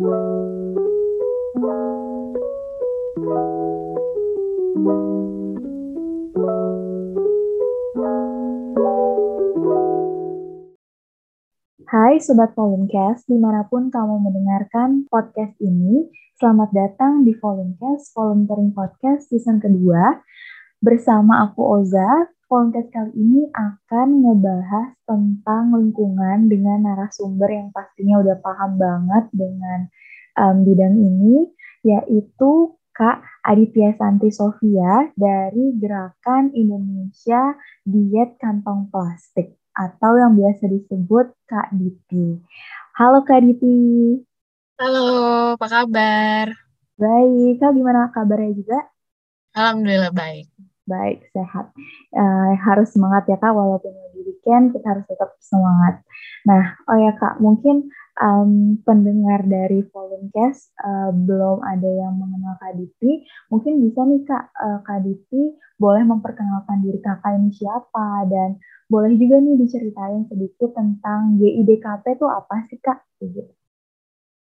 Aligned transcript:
Hai 0.00 0.08
Sobat 12.24 12.56
Volumecast, 12.56 13.28
di 13.28 13.36
mana 13.36 13.68
pun 13.68 13.92
kamu 13.92 14.24
mendengarkan 14.24 15.04
podcast 15.12 15.60
ini, 15.60 16.08
selamat 16.40 16.72
datang 16.72 17.28
di 17.28 17.36
Volumecast, 17.36 18.16
Volunteering 18.16 18.72
Podcast 18.72 19.28
season 19.28 19.60
kedua. 19.60 20.16
Bersama 20.80 21.44
aku 21.44 21.60
Oza, 21.60 22.32
Volumecast 22.50 22.90
kali 22.90 23.14
ini 23.14 23.46
akan 23.54 24.26
ngebahas 24.26 24.98
tentang 25.06 25.70
lingkungan 25.70 26.50
dengan 26.50 26.82
narasumber 26.82 27.46
yang 27.46 27.70
pastinya 27.70 28.18
udah 28.18 28.42
paham 28.42 28.74
banget 28.74 29.30
dengan 29.30 29.86
um, 30.34 30.66
bidang 30.66 30.98
ini, 30.98 31.46
yaitu 31.86 32.74
Kak 32.90 33.22
Aditya 33.46 33.94
Santi 33.94 34.34
Sofia 34.34 35.14
dari 35.14 35.78
Gerakan 35.78 36.50
Indonesia 36.50 37.54
Diet 37.86 38.34
Kantong 38.42 38.90
Plastik 38.90 39.54
atau 39.70 40.18
yang 40.18 40.34
biasa 40.34 40.66
disebut 40.66 41.30
Kak 41.46 41.70
Diti. 41.70 42.34
Halo 42.98 43.22
Kak 43.22 43.46
Diti. 43.46 44.18
Halo, 44.82 45.06
apa 45.54 45.66
kabar? 45.70 46.50
Baik, 46.98 47.62
Kak 47.62 47.78
gimana 47.78 48.10
kabarnya 48.10 48.58
juga? 48.58 48.90
Alhamdulillah 49.54 50.10
baik. 50.10 50.50
Baik, 50.90 51.22
sehat. 51.30 51.70
Uh, 52.10 52.58
harus 52.66 52.90
semangat 52.90 53.30
ya 53.30 53.38
Kak, 53.38 53.54
walaupun 53.54 53.94
di 54.10 54.26
weekend 54.26 54.74
kita 54.74 54.90
harus 54.90 55.06
tetap 55.06 55.38
semangat. 55.38 56.02
Nah, 56.50 56.74
oh 56.90 56.98
ya 56.98 57.14
Kak, 57.14 57.38
mungkin 57.38 57.94
um, 58.18 58.74
pendengar 58.82 59.46
dari 59.46 59.86
Volumecast 59.86 60.74
uh, 60.82 61.14
belum 61.14 61.62
ada 61.62 61.86
yang 61.86 62.18
mengenal 62.18 62.58
Kak 62.58 62.74
Diti, 62.74 63.22
mungkin 63.54 63.78
bisa 63.86 64.02
nih 64.02 64.26
Kak, 64.26 64.44
uh, 64.50 64.78
Kak 64.82 65.06
Diti 65.06 65.54
boleh 65.78 66.04
memperkenalkan 66.04 66.84
diri 66.84 67.00
kakak 67.00 67.40
ini 67.40 67.56
siapa 67.56 68.28
dan 68.28 68.60
boleh 68.90 69.16
juga 69.16 69.40
nih 69.40 69.56
diceritain 69.56 70.28
sedikit 70.28 70.76
tentang 70.76 71.40
GIDKP 71.40 72.18
itu 72.18 72.26
apa 72.26 72.66
sih 72.68 72.82
Kak? 72.82 72.98
Gitu. 73.22 73.59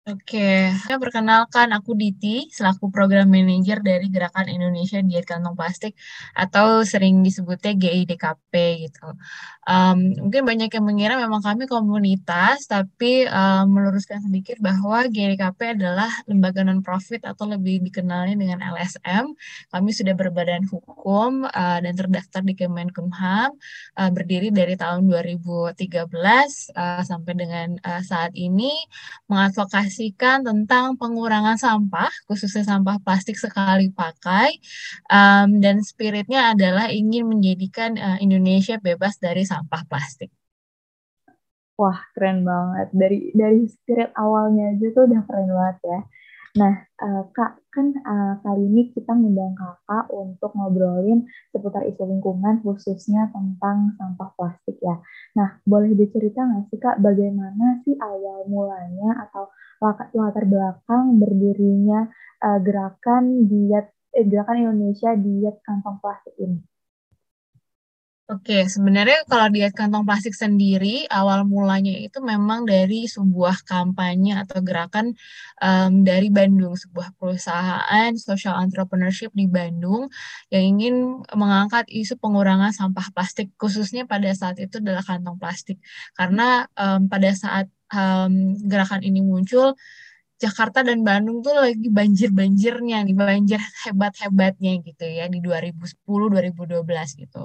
Oke, 0.06 0.70
saya 0.86 1.02
perkenalkan 1.02 1.74
aku 1.74 1.98
Diti, 1.98 2.46
selaku 2.54 2.94
program 2.94 3.26
manager 3.26 3.82
dari 3.82 4.06
Gerakan 4.14 4.54
Indonesia 4.54 5.02
Diet 5.02 5.26
Kantong 5.26 5.58
Plastik 5.58 5.98
atau 6.38 6.86
sering 6.86 7.26
disebutnya 7.26 7.74
GIDKP 7.74 8.54
gitu. 8.86 9.18
Um, 9.66 10.30
mungkin 10.30 10.46
banyak 10.46 10.70
yang 10.70 10.86
mengira 10.86 11.18
memang 11.18 11.42
kami 11.42 11.66
komunitas, 11.66 12.70
tapi 12.70 13.26
um, 13.26 13.66
meluruskan 13.74 14.22
sedikit 14.22 14.62
bahwa 14.62 15.10
GIDKP 15.10 15.74
adalah 15.74 16.14
lembaga 16.30 16.62
non-profit 16.62 17.26
atau 17.26 17.50
lebih 17.50 17.82
dikenalnya 17.82 18.38
dengan 18.38 18.62
LSM. 18.62 19.34
Kami 19.74 19.90
sudah 19.90 20.14
berbadan 20.14 20.70
hukum 20.70 21.50
uh, 21.50 21.80
dan 21.82 21.98
terdaftar 21.98 22.46
di 22.46 22.54
Kemenkumham, 22.54 23.58
uh, 23.98 24.12
berdiri 24.14 24.54
dari 24.54 24.78
tahun 24.78 25.10
2013 25.10 25.82
uh, 26.78 27.02
sampai 27.02 27.34
dengan 27.34 27.74
uh, 27.82 28.06
saat 28.06 28.30
ini 28.38 28.70
mengadvokasi 29.34 29.95
tentang 30.44 31.00
pengurangan 31.00 31.56
sampah, 31.56 32.12
khususnya 32.28 32.68
sampah 32.68 33.00
plastik 33.00 33.40
sekali 33.40 33.90
pakai, 33.92 34.60
um, 35.08 35.64
dan 35.64 35.80
spiritnya 35.80 36.52
adalah 36.52 36.92
ingin 36.92 37.26
menjadikan 37.30 37.96
uh, 37.96 38.18
Indonesia 38.20 38.76
bebas 38.80 39.18
dari 39.18 39.48
sampah 39.48 39.88
plastik. 39.88 40.30
Wah, 41.76 42.00
keren 42.16 42.48
banget. 42.48 42.88
Dari 42.96 43.20
dari 43.36 43.68
spirit 43.68 44.16
awalnya 44.16 44.72
aja 44.72 44.88
tuh 44.96 45.12
udah 45.12 45.22
keren 45.28 45.52
banget 45.52 45.78
ya. 45.84 46.00
Nah, 46.56 46.88
uh, 47.04 47.28
Kak, 47.36 47.60
kan 47.68 47.92
uh, 48.00 48.40
kali 48.40 48.64
ini 48.64 48.88
kita 48.96 49.12
ngundang 49.12 49.60
Kakak 49.60 50.08
untuk 50.08 50.56
ngobrolin 50.56 51.28
seputar 51.52 51.84
isu 51.84 52.08
lingkungan, 52.08 52.64
khususnya 52.64 53.28
tentang 53.36 53.92
sampah 54.00 54.32
plastik 54.40 54.80
ya. 54.80 54.96
Nah, 55.36 55.60
boleh 55.68 55.92
dicerita 55.92 56.48
nggak 56.48 56.72
sih 56.72 56.80
Kak, 56.80 57.04
bagaimana 57.04 57.84
sih 57.84 58.00
awal 58.00 58.48
mulanya 58.48 59.28
atau 59.28 59.52
latar 59.82 60.46
belakang 60.48 61.20
berdirinya 61.20 62.08
uh, 62.44 62.60
gerakan 62.64 63.50
diet 63.50 63.92
eh, 64.16 64.26
gerakan 64.26 64.70
Indonesia 64.70 65.12
diet 65.16 65.60
kantong 65.64 66.00
plastik 66.00 66.36
ini? 66.40 66.75
Oke, 68.26 68.66
sebenarnya 68.66 69.22
kalau 69.30 69.54
diet 69.54 69.78
kantong 69.78 70.02
plastik 70.02 70.34
sendiri, 70.34 71.06
awal 71.14 71.46
mulanya 71.46 71.94
itu 71.94 72.18
memang 72.26 72.66
dari 72.66 73.06
sebuah 73.06 73.62
kampanye 73.70 74.34
atau 74.42 74.66
gerakan 74.66 75.14
um, 75.62 76.02
dari 76.02 76.34
Bandung, 76.34 76.74
sebuah 76.74 77.14
perusahaan 77.22 78.10
social 78.18 78.58
entrepreneurship 78.66 79.30
di 79.30 79.46
Bandung 79.46 80.10
yang 80.50 80.64
ingin 80.74 81.22
mengangkat 81.38 81.86
isu 81.86 82.18
pengurangan 82.18 82.74
sampah 82.74 83.14
plastik, 83.14 83.54
khususnya 83.62 84.10
pada 84.10 84.34
saat 84.34 84.58
itu 84.58 84.82
adalah 84.82 85.06
kantong 85.06 85.38
plastik. 85.38 85.78
Karena 86.18 86.66
um, 86.82 87.06
pada 87.06 87.30
saat 87.30 87.70
um, 87.94 88.58
gerakan 88.66 89.06
ini 89.06 89.22
muncul, 89.22 89.78
Jakarta 90.36 90.84
dan 90.84 91.00
Bandung 91.08 91.40
tuh 91.40 91.56
lagi 91.56 91.88
banjir-banjirnya 91.88 93.08
nih, 93.08 93.16
banjir 93.16 93.60
hebat-hebatnya 93.88 94.84
gitu 94.84 95.06
ya 95.08 95.32
di 95.32 95.40
2010-2012 95.40 97.24
gitu. 97.24 97.44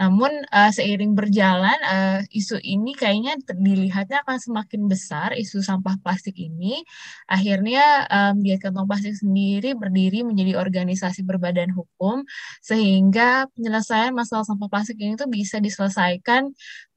Namun 0.00 0.32
uh, 0.48 0.70
seiring 0.72 1.12
berjalan 1.12 1.76
uh, 1.84 2.24
isu 2.32 2.56
ini 2.64 2.96
kayaknya 2.96 3.36
dilihatnya 3.52 4.24
akan 4.24 4.40
semakin 4.40 4.88
besar 4.88 5.36
isu 5.36 5.60
sampah 5.60 6.00
plastik 6.00 6.40
ini. 6.40 6.80
Akhirnya 7.28 8.08
um, 8.08 8.40
Diet 8.40 8.64
Kantong 8.64 8.88
Plastik 8.88 9.12
sendiri 9.20 9.76
berdiri 9.76 10.24
menjadi 10.24 10.56
organisasi 10.56 11.28
berbadan 11.28 11.68
hukum 11.76 12.24
sehingga 12.64 13.44
penyelesaian 13.52 14.16
masalah 14.16 14.48
sampah 14.48 14.72
plastik 14.72 14.96
ini 15.04 15.20
tuh 15.20 15.28
bisa 15.28 15.60
diselesaikan 15.60 16.48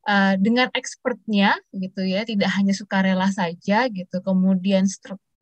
Uh, 0.06 0.38
dengan 0.38 0.69
expertnya 0.78 1.57
gitu 1.74 2.06
ya 2.06 2.22
tidak 2.22 2.53
hanya 2.53 2.78
sukarela 2.78 3.25
saja 3.34 3.90
gitu 3.90 4.22
kemudian 4.22 4.85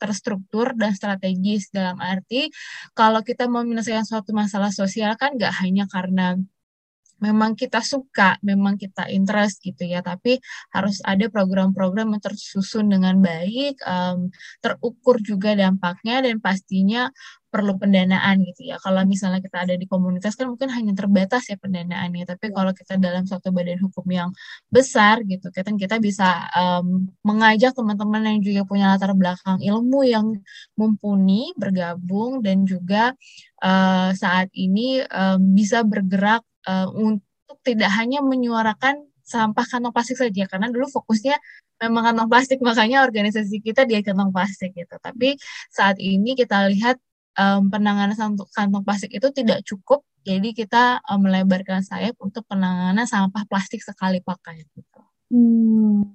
terstruktur 0.03 0.75
dan 0.75 0.91
strategis 0.91 1.71
dalam 1.71 1.95
arti 2.03 2.51
kalau 2.91 3.23
kita 3.23 3.47
mau 3.47 3.63
menyelesaikan 3.63 4.03
suatu 4.03 4.35
masalah 4.35 4.75
sosial 4.75 5.15
kan 5.15 5.39
nggak 5.39 5.53
hanya 5.63 5.87
karena 5.87 6.35
memang 7.23 7.55
kita 7.55 7.79
suka, 7.79 8.35
memang 8.43 8.75
kita 8.75 9.07
interest 9.07 9.63
gitu 9.63 9.87
ya, 9.87 10.03
tapi 10.03 10.43
harus 10.75 10.99
ada 11.07 11.31
program-program 11.31 12.11
yang 12.11 12.19
tersusun 12.19 12.91
dengan 12.91 13.23
baik, 13.23 13.79
um, 13.87 14.27
terukur 14.59 15.23
juga 15.23 15.55
dampaknya 15.55 16.19
dan 16.19 16.43
pastinya 16.43 17.07
perlu 17.53 17.77
pendanaan 17.77 18.41
gitu 18.41 18.73
ya. 18.73 18.81
Kalau 18.81 19.05
misalnya 19.05 19.39
kita 19.45 19.57
ada 19.69 19.75
di 19.77 19.85
komunitas 19.85 20.33
kan 20.33 20.49
mungkin 20.49 20.73
hanya 20.73 20.97
terbatas 20.97 21.45
ya 21.51 21.57
pendanaannya, 21.61 22.25
tapi 22.25 22.49
iya. 22.49 22.55
kalau 22.57 22.71
kita 22.73 22.97
dalam 22.97 23.23
suatu 23.29 23.53
badan 23.53 23.77
hukum 23.85 24.05
yang 24.09 24.29
besar 24.73 25.21
gitu, 25.29 25.53
kan 25.53 25.77
kita 25.77 26.01
bisa 26.01 26.49
um, 26.57 27.05
mengajak 27.21 27.77
teman-teman 27.77 28.21
yang 28.25 28.39
juga 28.41 28.61
punya 28.65 28.85
latar 28.97 29.13
belakang 29.13 29.61
ilmu 29.61 30.01
yang 30.01 30.25
mumpuni 30.73 31.53
bergabung 31.53 32.41
dan 32.41 32.65
juga 32.65 33.13
uh, 33.61 34.09
saat 34.17 34.49
ini 34.57 35.05
um, 35.13 35.53
bisa 35.53 35.85
bergerak 35.85 36.41
uh, 36.65 36.89
untuk 36.89 37.61
tidak 37.61 37.93
hanya 37.93 38.25
menyuarakan 38.25 39.05
sampah 39.23 39.65
kantong 39.65 39.95
plastik 39.95 40.19
saja 40.19 40.43
karena 40.51 40.67
dulu 40.67 40.85
fokusnya 40.91 41.39
memang 41.79 42.11
kantong 42.11 42.29
plastik 42.29 42.59
makanya 42.59 43.07
organisasi 43.07 43.63
kita 43.63 43.87
dia 43.87 44.03
kantong 44.03 44.35
plastik 44.35 44.75
gitu 44.75 44.95
tapi 44.99 45.39
saat 45.71 45.95
ini 45.99 46.35
kita 46.35 46.67
lihat 46.71 46.99
um, 47.37 47.69
penanganan 47.69 48.15
kantong 48.53 48.83
plastik 48.85 49.11
itu 49.13 49.27
tidak 49.33 49.61
cukup, 49.65 50.05
jadi 50.23 50.55
kita 50.55 51.03
um, 51.09 51.25
melebarkan 51.25 51.83
sayap 51.83 52.15
untuk 52.23 52.47
penanganan 52.47 53.03
sampah 53.03 53.43
plastik 53.49 53.83
sekali 53.83 54.23
pakai. 54.23 54.63
Gitu. 54.71 54.99
Hmm, 55.33 56.05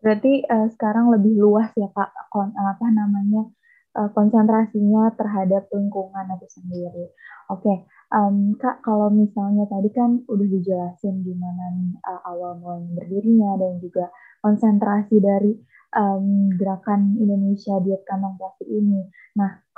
berarti 0.00 0.46
uh, 0.46 0.68
sekarang 0.72 1.12
lebih 1.12 1.36
luas 1.36 1.68
ya 1.74 1.90
Kak, 1.92 2.10
kon, 2.30 2.54
apa 2.54 2.86
namanya 2.88 3.50
uh, 3.98 4.08
konsentrasinya 4.16 5.12
terhadap 5.18 5.68
lingkungan 5.72 6.38
itu 6.38 6.48
sendiri. 6.62 7.12
Oke, 7.52 7.68
okay. 7.68 7.76
um, 8.14 8.56
Kak 8.56 8.80
kalau 8.80 9.12
misalnya 9.12 9.68
tadi 9.68 9.92
kan 9.92 10.24
udah 10.24 10.48
dijelasin 10.48 11.20
gimana 11.20 11.92
uh, 12.06 12.20
awal 12.24 12.56
mulai 12.56 12.86
berdirinya 12.96 13.58
dan 13.60 13.82
juga 13.82 14.08
konsentrasi 14.40 15.16
dari 15.20 15.52
um, 15.96 16.50
gerakan 16.56 17.20
Indonesia 17.20 17.76
diet 17.84 18.02
kantong 18.08 18.36
plastik 18.40 18.68
ini. 18.68 19.06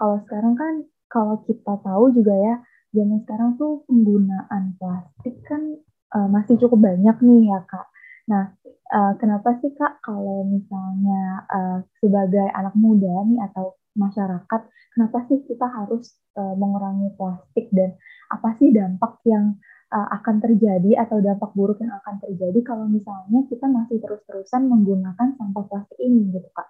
Kalau 0.05 0.21
sekarang 0.29 0.53
kan 0.53 0.75
kalau 1.09 1.41
kita 1.49 1.81
tahu 1.81 2.13
juga 2.13 2.37
ya, 2.37 2.55
zaman 2.93 3.25
sekarang 3.25 3.57
tuh 3.57 3.89
penggunaan 3.89 4.77
plastik 4.77 5.41
kan 5.49 5.81
uh, 6.13 6.29
masih 6.29 6.61
cukup 6.61 6.93
banyak 6.93 7.17
nih 7.25 7.49
ya 7.49 7.65
kak. 7.65 7.89
Nah, 8.29 8.53
uh, 8.93 9.17
kenapa 9.17 9.57
sih 9.65 9.73
kak 9.73 10.05
kalau 10.05 10.45
misalnya 10.45 11.49
uh, 11.49 11.79
sebagai 12.05 12.53
anak 12.53 12.77
muda 12.77 13.25
nih 13.33 13.49
atau 13.49 13.81
masyarakat, 13.97 14.61
kenapa 14.93 15.25
sih 15.33 15.41
kita 15.49 15.73
harus 15.73 16.21
uh, 16.37 16.53
mengurangi 16.53 17.09
plastik 17.17 17.73
dan 17.73 17.97
apa 18.29 18.61
sih 18.61 18.77
dampak 18.77 19.25
yang 19.25 19.57
akan 19.95 20.43
terjadi 20.43 21.07
atau 21.07 21.23
dampak 21.23 21.55
buruk 21.55 21.79
yang 21.79 21.95
akan 22.03 22.19
terjadi 22.19 22.67
kalau 22.67 22.91
misalnya 22.91 23.47
kita 23.47 23.71
masih 23.71 24.03
terus-terusan 24.03 24.67
menggunakan 24.67 25.39
sampah 25.39 25.65
plastik 25.71 25.97
ini 26.03 26.35
gitu 26.35 26.51
kak? 26.51 26.67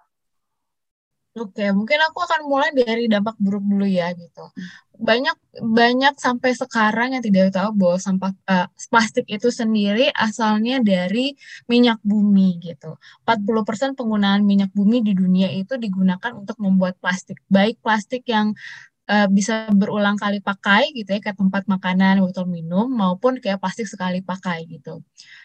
Oke, 1.35 1.67
mungkin 1.75 1.99
aku 1.99 2.23
akan 2.23 2.47
mulai 2.47 2.71
dari 2.71 3.11
dampak 3.11 3.35
buruk 3.43 3.59
dulu 3.59 3.83
ya 3.83 4.07
gitu. 4.15 4.39
Banyak 4.95 5.35
banyak 5.59 6.15
sampai 6.15 6.55
sekarang 6.55 7.11
yang 7.11 7.19
tidak 7.19 7.51
tahu 7.51 7.75
bahwa 7.75 7.97
sampah 7.99 8.31
uh, 8.47 8.67
plastik 8.87 9.27
itu 9.27 9.51
sendiri 9.51 10.07
asalnya 10.15 10.79
dari 10.79 11.35
minyak 11.67 11.99
bumi 12.07 12.55
gitu. 12.63 12.95
40% 13.27 13.99
penggunaan 13.99 14.47
minyak 14.47 14.71
bumi 14.71 15.03
di 15.03 15.11
dunia 15.11 15.51
itu 15.51 15.75
digunakan 15.75 16.31
untuk 16.39 16.55
membuat 16.63 16.95
plastik. 17.03 17.43
Baik 17.51 17.83
plastik 17.83 18.23
yang 18.31 18.55
uh, 19.09 19.27
bisa 19.29 19.69
berulang 19.73 20.17
kali 20.17 20.41
pakai 20.41 20.91
gitu 20.93 21.09
ya 21.15 21.19
kayak 21.21 21.37
tempat 21.37 21.63
makanan, 21.69 22.21
botol 22.21 22.49
minum 22.49 22.89
maupun 22.89 23.37
kayak 23.37 23.61
plastik 23.61 23.85
sekali 23.89 24.21
pakai 24.25 24.65
gitu. 24.69 25.01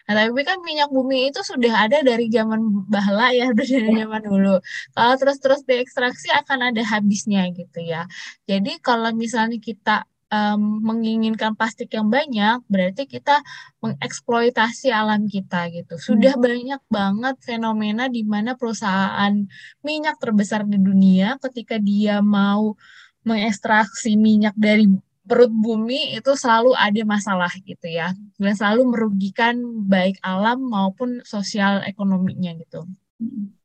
Nah, 0.09 0.13
tapi 0.17 0.41
kan 0.41 0.59
minyak 0.65 0.89
bumi 0.89 1.29
itu 1.29 1.41
sudah 1.45 1.87
ada 1.87 2.01
dari 2.01 2.27
zaman 2.27 2.89
bahla 2.89 3.33
ya, 3.33 3.53
dari 3.57 3.85
zaman 3.85 4.21
dulu. 4.25 4.57
Kalau 4.93 5.13
terus-terus 5.17 5.61
diekstraksi 5.65 6.33
akan 6.33 6.73
ada 6.73 6.81
habisnya 6.81 7.45
gitu 7.53 7.79
ya. 7.81 8.09
Jadi 8.49 8.81
kalau 8.81 9.13
misalnya 9.13 9.61
kita 9.61 10.09
um, 10.31 10.81
menginginkan 10.81 11.53
plastik 11.53 11.93
yang 11.93 12.07
banyak, 12.07 12.63
berarti 12.71 13.05
kita 13.05 13.43
mengeksploitasi 13.83 14.89
alam 14.89 15.27
kita 15.27 15.69
gitu. 15.69 15.99
Sudah 15.99 16.33
hmm. 16.39 16.41
banyak 16.41 16.81
banget 16.87 17.35
fenomena 17.43 18.07
di 18.07 18.23
mana 18.23 18.55
perusahaan 18.55 19.35
minyak 19.83 20.17
terbesar 20.17 20.65
di 20.65 20.79
dunia 20.79 21.37
ketika 21.37 21.77
dia 21.77 22.23
mau 22.23 22.79
mengekstraksi 23.21 24.17
minyak 24.17 24.53
dari 24.57 24.89
perut 25.21 25.53
bumi 25.53 26.17
itu 26.17 26.33
selalu 26.33 26.73
ada 26.73 27.01
masalah 27.05 27.51
gitu 27.63 27.87
ya 27.87 28.11
dan 28.41 28.53
selalu 28.57 28.89
merugikan 28.89 29.55
baik 29.85 30.17
alam 30.25 30.59
maupun 30.65 31.21
sosial 31.23 31.85
ekonominya 31.85 32.57
gitu. 32.57 32.83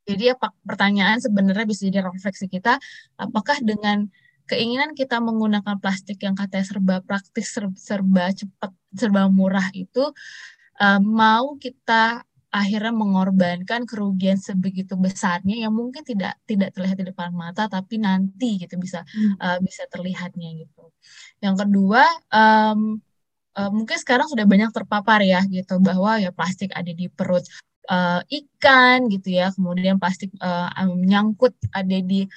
Jadi 0.07 0.31
apa 0.31 0.53
pertanyaan 0.63 1.19
sebenarnya 1.19 1.65
bisa 1.65 1.89
jadi 1.89 2.05
refleksi 2.05 2.47
kita 2.47 2.77
apakah 3.17 3.57
dengan 3.59 4.07
keinginan 4.47 4.95
kita 4.95 5.19
menggunakan 5.19 5.81
plastik 5.83 6.23
yang 6.23 6.37
katanya 6.37 6.65
serba 6.65 6.95
praktis, 7.03 7.51
serba 7.75 8.31
cepat, 8.31 8.71
serba 8.95 9.27
murah 9.27 9.67
itu 9.75 10.07
uh, 10.79 11.01
mau 11.03 11.59
kita 11.59 12.23
akhirnya 12.57 12.93
mengorbankan 12.93 13.85
kerugian 13.85 14.41
sebegitu 14.41 14.97
besarnya 14.97 15.55
yang 15.67 15.73
mungkin 15.73 16.01
tidak 16.01 16.37
tidak 16.49 16.73
terlihat 16.73 16.97
di 16.97 17.05
depan 17.13 17.29
mata 17.31 17.69
tapi 17.69 18.01
nanti 18.01 18.57
gitu 18.61 18.75
bisa 18.81 19.05
hmm. 19.05 19.37
uh, 19.37 19.57
bisa 19.61 19.85
terlihatnya 19.87 20.49
gitu. 20.65 20.89
Yang 21.39 21.55
kedua 21.65 22.03
um, 22.33 22.99
uh, 23.57 23.71
mungkin 23.73 23.97
sekarang 23.97 24.27
sudah 24.29 24.45
banyak 24.45 24.69
terpapar 24.73 25.21
ya 25.21 25.41
gitu 25.49 25.77
bahwa 25.81 26.21
ya 26.21 26.29
plastik 26.33 26.73
ada 26.73 26.89
di 26.93 27.09
perut 27.09 27.45
uh, 27.89 28.21
ikan 28.27 29.07
gitu 29.09 29.39
ya, 29.39 29.49
kemudian 29.55 29.97
plastik 29.97 30.31
uh, 30.43 30.69
nyangkut 30.83 31.55
ada 31.73 31.97
di 32.03 32.27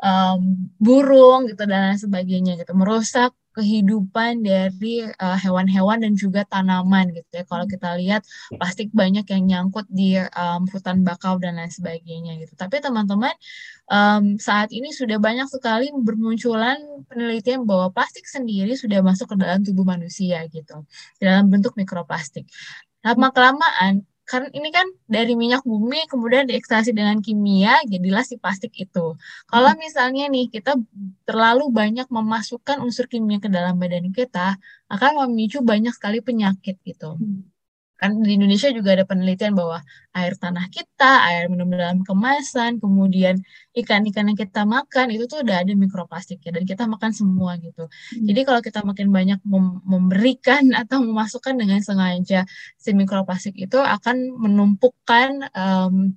um, 0.00 0.70
burung 0.80 1.50
gitu 1.50 1.62
dan 1.66 1.92
lain 1.94 2.00
sebagainya 2.00 2.52
gitu, 2.62 2.72
merusak 2.72 3.34
kehidupan 3.50 4.46
dari 4.46 5.06
uh, 5.06 5.38
hewan-hewan 5.38 5.98
uh, 5.98 6.02
dan 6.06 6.12
juga 6.14 6.46
tanaman 6.46 7.10
gitu 7.10 7.30
ya. 7.34 7.44
Kalau 7.46 7.66
kita 7.66 7.98
lihat 7.98 8.22
plastik 8.54 8.90
banyak 8.94 9.26
yang 9.26 9.42
nyangkut 9.46 9.86
di 9.90 10.18
um, 10.18 10.66
hutan 10.70 11.02
bakau 11.02 11.38
dan 11.42 11.58
lain 11.58 11.70
sebagainya 11.70 12.38
gitu. 12.42 12.54
Tapi 12.54 12.78
teman-teman 12.78 13.34
um, 13.90 14.38
saat 14.38 14.70
ini 14.70 14.94
sudah 14.94 15.18
banyak 15.18 15.50
sekali 15.50 15.90
bermunculan 15.94 16.78
penelitian 17.10 17.66
bahwa 17.66 17.90
plastik 17.90 18.24
sendiri 18.26 18.78
sudah 18.78 19.02
masuk 19.02 19.34
ke 19.34 19.36
dalam 19.38 19.66
tubuh 19.66 19.82
manusia 19.82 20.46
gitu 20.50 20.86
dalam 21.18 21.50
bentuk 21.50 21.74
mikroplastik. 21.74 22.46
Lama 23.00 23.32
kelamaan 23.32 24.04
kan 24.30 24.46
ini 24.54 24.70
kan 24.70 24.86
dari 25.10 25.34
minyak 25.34 25.66
bumi 25.66 26.06
kemudian 26.06 26.46
diekstraksi 26.46 26.94
dengan 26.94 27.18
kimia 27.18 27.82
jadilah 27.90 28.22
si 28.22 28.38
plastik 28.38 28.70
itu. 28.78 29.18
Kalau 29.50 29.72
misalnya 29.74 30.30
nih 30.30 30.46
kita 30.54 30.78
terlalu 31.26 31.66
banyak 31.74 32.06
memasukkan 32.06 32.78
unsur 32.78 33.10
kimia 33.10 33.42
ke 33.42 33.50
dalam 33.50 33.74
badan 33.82 34.14
kita 34.14 34.54
akan 34.86 35.26
memicu 35.26 35.58
banyak 35.66 35.90
sekali 35.90 36.22
penyakit 36.22 36.78
gitu. 36.86 37.18
Hmm. 37.18 37.42
Kan 38.00 38.24
di 38.24 38.40
Indonesia 38.40 38.72
juga 38.72 38.96
ada 38.96 39.04
penelitian 39.04 39.52
bahwa 39.52 39.84
air 40.16 40.32
tanah 40.40 40.72
kita, 40.72 41.28
air 41.28 41.52
minum 41.52 41.68
dalam 41.68 42.00
kemasan, 42.00 42.80
kemudian 42.80 43.36
ikan-ikan 43.76 44.32
yang 44.32 44.38
kita 44.40 44.64
makan 44.64 45.12
itu 45.12 45.28
tuh 45.28 45.44
udah 45.44 45.60
ada 45.60 45.72
mikroplastiknya 45.76 46.56
dan 46.56 46.64
kita 46.64 46.88
makan 46.88 47.12
semua 47.12 47.60
gitu. 47.60 47.84
Hmm. 47.92 48.24
Jadi 48.24 48.40
kalau 48.48 48.60
kita 48.64 48.80
makin 48.88 49.12
banyak 49.12 49.40
mem 49.44 49.84
memberikan 49.84 50.64
atau 50.80 51.04
memasukkan 51.04 51.60
dengan 51.60 51.84
sengaja 51.84 52.48
si 52.80 52.90
mikroplastik 52.96 53.52
itu 53.60 53.76
akan 53.76 54.32
menumpukan 54.32 55.44
um, 55.52 56.16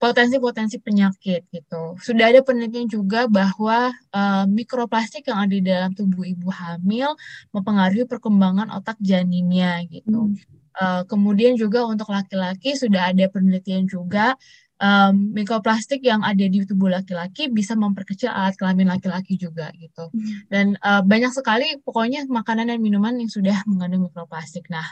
potensi-potensi 0.00 0.82
penyakit 0.82 1.46
gitu. 1.54 1.94
Sudah 2.02 2.34
ada 2.34 2.42
penelitian 2.42 2.90
juga 2.90 3.30
bahwa 3.30 3.94
uh, 4.10 4.44
mikroplastik 4.50 5.30
yang 5.30 5.46
ada 5.46 5.54
di 5.54 5.62
dalam 5.62 5.92
tubuh 5.94 6.26
ibu 6.26 6.50
hamil 6.50 7.14
mempengaruhi 7.54 8.08
perkembangan 8.10 8.72
otak 8.74 8.98
janinnya 8.98 9.84
gitu. 9.86 10.32
Hmm. 10.32 10.61
Uh, 10.72 11.04
kemudian 11.04 11.52
juga 11.54 11.84
untuk 11.84 12.08
laki-laki 12.08 12.72
sudah 12.72 13.12
ada 13.12 13.28
penelitian 13.28 13.84
juga 13.84 14.40
um, 14.82 15.30
mikroplastik 15.32 16.02
yang 16.02 16.20
ada 16.26 16.42
di 16.42 16.66
tubuh 16.66 16.90
laki-laki 16.90 17.46
bisa 17.48 17.78
memperkecil 17.78 18.28
alat 18.28 18.58
kelamin 18.58 18.90
laki-laki 18.90 19.38
juga 19.38 19.70
gitu. 19.78 20.10
Hmm. 20.10 20.34
Dan 20.50 20.66
uh, 20.82 21.00
banyak 21.06 21.30
sekali 21.30 21.78
pokoknya 21.86 22.26
makanan 22.26 22.74
dan 22.74 22.82
minuman 22.82 23.14
yang 23.16 23.30
sudah 23.30 23.62
mengandung 23.70 24.10
mikroplastik. 24.10 24.66
Nah, 24.68 24.84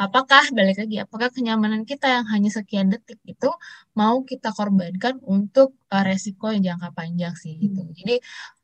apakah 0.00 0.42
balik 0.50 0.80
lagi 0.80 0.96
apakah 0.98 1.30
kenyamanan 1.30 1.86
kita 1.86 2.10
yang 2.10 2.26
hanya 2.32 2.50
sekian 2.50 2.90
detik 2.90 3.20
itu 3.28 3.50
mau 3.94 4.24
kita 4.26 4.50
korbankan 4.50 5.20
untuk 5.22 5.76
uh, 5.92 6.02
resiko 6.02 6.50
yang 6.50 6.74
jangka 6.74 6.90
panjang 6.96 7.34
sih 7.36 7.60
gitu. 7.60 7.84
Hmm. 7.84 7.92
Jadi 7.94 8.16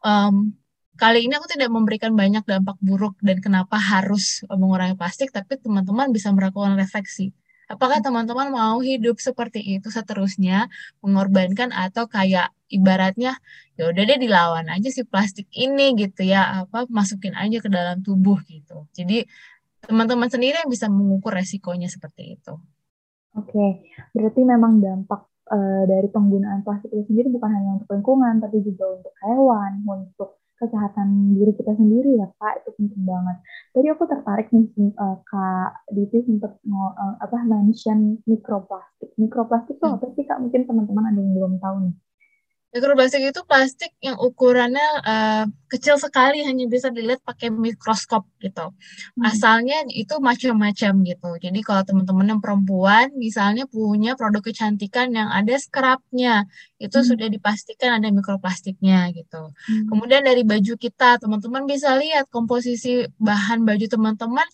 um, 0.02 0.56
kali 1.00 1.24
ini 1.24 1.32
aku 1.40 1.48
tidak 1.48 1.72
memberikan 1.72 2.12
banyak 2.12 2.44
dampak 2.44 2.76
buruk 2.84 3.16
dan 3.24 3.40
kenapa 3.40 3.80
harus 3.80 4.44
mengurangi 4.52 5.00
plastik, 5.00 5.32
tapi 5.32 5.56
teman-teman 5.56 6.12
bisa 6.12 6.28
melakukan 6.28 6.76
refleksi. 6.76 7.32
Apakah 7.72 8.04
teman-teman 8.04 8.52
mau 8.52 8.82
hidup 8.84 9.16
seperti 9.16 9.80
itu 9.80 9.88
seterusnya, 9.88 10.68
mengorbankan 11.00 11.72
atau 11.72 12.04
kayak 12.04 12.52
ibaratnya 12.68 13.38
ya 13.78 13.88
udah 13.88 14.02
deh 14.04 14.18
dilawan 14.20 14.66
aja 14.68 14.90
si 14.92 15.06
plastik 15.08 15.48
ini 15.56 15.96
gitu 15.96 16.26
ya, 16.28 16.66
apa 16.68 16.84
masukin 16.92 17.32
aja 17.32 17.64
ke 17.64 17.70
dalam 17.72 18.04
tubuh 18.04 18.36
gitu. 18.44 18.84
Jadi 18.92 19.24
teman-teman 19.86 20.28
sendiri 20.28 20.60
yang 20.60 20.68
bisa 20.68 20.92
mengukur 20.92 21.32
resikonya 21.32 21.88
seperti 21.88 22.36
itu. 22.36 22.60
Oke, 23.38 23.86
berarti 24.12 24.40
memang 24.42 24.82
dampak 24.82 25.30
uh, 25.48 25.82
dari 25.86 26.10
penggunaan 26.10 26.60
plastik 26.66 26.90
itu 26.92 27.06
sendiri 27.08 27.30
bukan 27.32 27.48
hanya 27.54 27.70
untuk 27.80 27.88
lingkungan, 27.88 28.42
tapi 28.42 28.60
juga 28.66 28.84
untuk 28.98 29.14
hewan, 29.22 29.80
untuk 29.86 30.42
kesehatan 30.60 31.34
diri 31.40 31.56
kita 31.56 31.72
sendiri 31.72 32.20
ya 32.20 32.28
Kak 32.36 32.60
itu 32.60 32.70
penting 32.76 33.02
banget. 33.08 33.36
Tadi 33.72 33.86
aku 33.88 34.04
tertarik 34.04 34.46
nih 34.52 34.92
uh, 35.00 35.16
Kak 35.24 35.88
Diti 35.96 36.20
sempat 36.28 36.52
uh, 36.68 37.16
apa 37.16 37.36
mention 37.48 38.20
mikroplastik. 38.28 39.10
Mikroplastik 39.16 39.80
itu 39.80 39.86
hmm. 39.88 39.96
apa 39.96 40.06
sih 40.12 40.24
Kak? 40.28 40.38
Mungkin 40.44 40.68
teman-teman 40.68 41.08
ada 41.08 41.18
yang 41.18 41.32
belum 41.32 41.52
tahu 41.58 41.76
nih. 41.88 41.94
Mikroplastik 42.70 43.34
itu 43.34 43.42
plastik 43.42 43.90
yang 43.98 44.14
ukurannya 44.14 44.88
uh, 45.02 45.44
kecil 45.66 45.98
sekali, 45.98 46.46
hanya 46.46 46.70
bisa 46.70 46.86
dilihat 46.86 47.18
pakai 47.26 47.50
mikroskop 47.50 48.22
gitu. 48.38 48.70
Hmm. 48.70 49.26
Asalnya 49.26 49.82
itu 49.90 50.14
macam-macam 50.22 50.92
gitu. 51.02 51.30
Jadi 51.42 51.58
kalau 51.66 51.82
teman-teman 51.82 52.30
yang 52.30 52.40
perempuan, 52.42 53.10
misalnya 53.18 53.66
punya 53.66 54.14
produk 54.14 54.38
kecantikan 54.38 55.10
yang 55.10 55.26
ada 55.34 55.58
scrubnya, 55.58 56.46
itu 56.78 56.94
hmm. 56.94 57.06
sudah 57.10 57.26
dipastikan 57.26 57.98
ada 57.98 58.06
mikroplastiknya 58.14 59.10
gitu. 59.18 59.50
Hmm. 59.50 59.84
Kemudian 59.90 60.22
dari 60.22 60.46
baju 60.46 60.78
kita, 60.78 61.18
teman-teman 61.18 61.66
bisa 61.66 61.98
lihat 61.98 62.30
komposisi 62.30 63.02
bahan 63.18 63.66
baju 63.66 63.86
teman-teman 63.90 64.46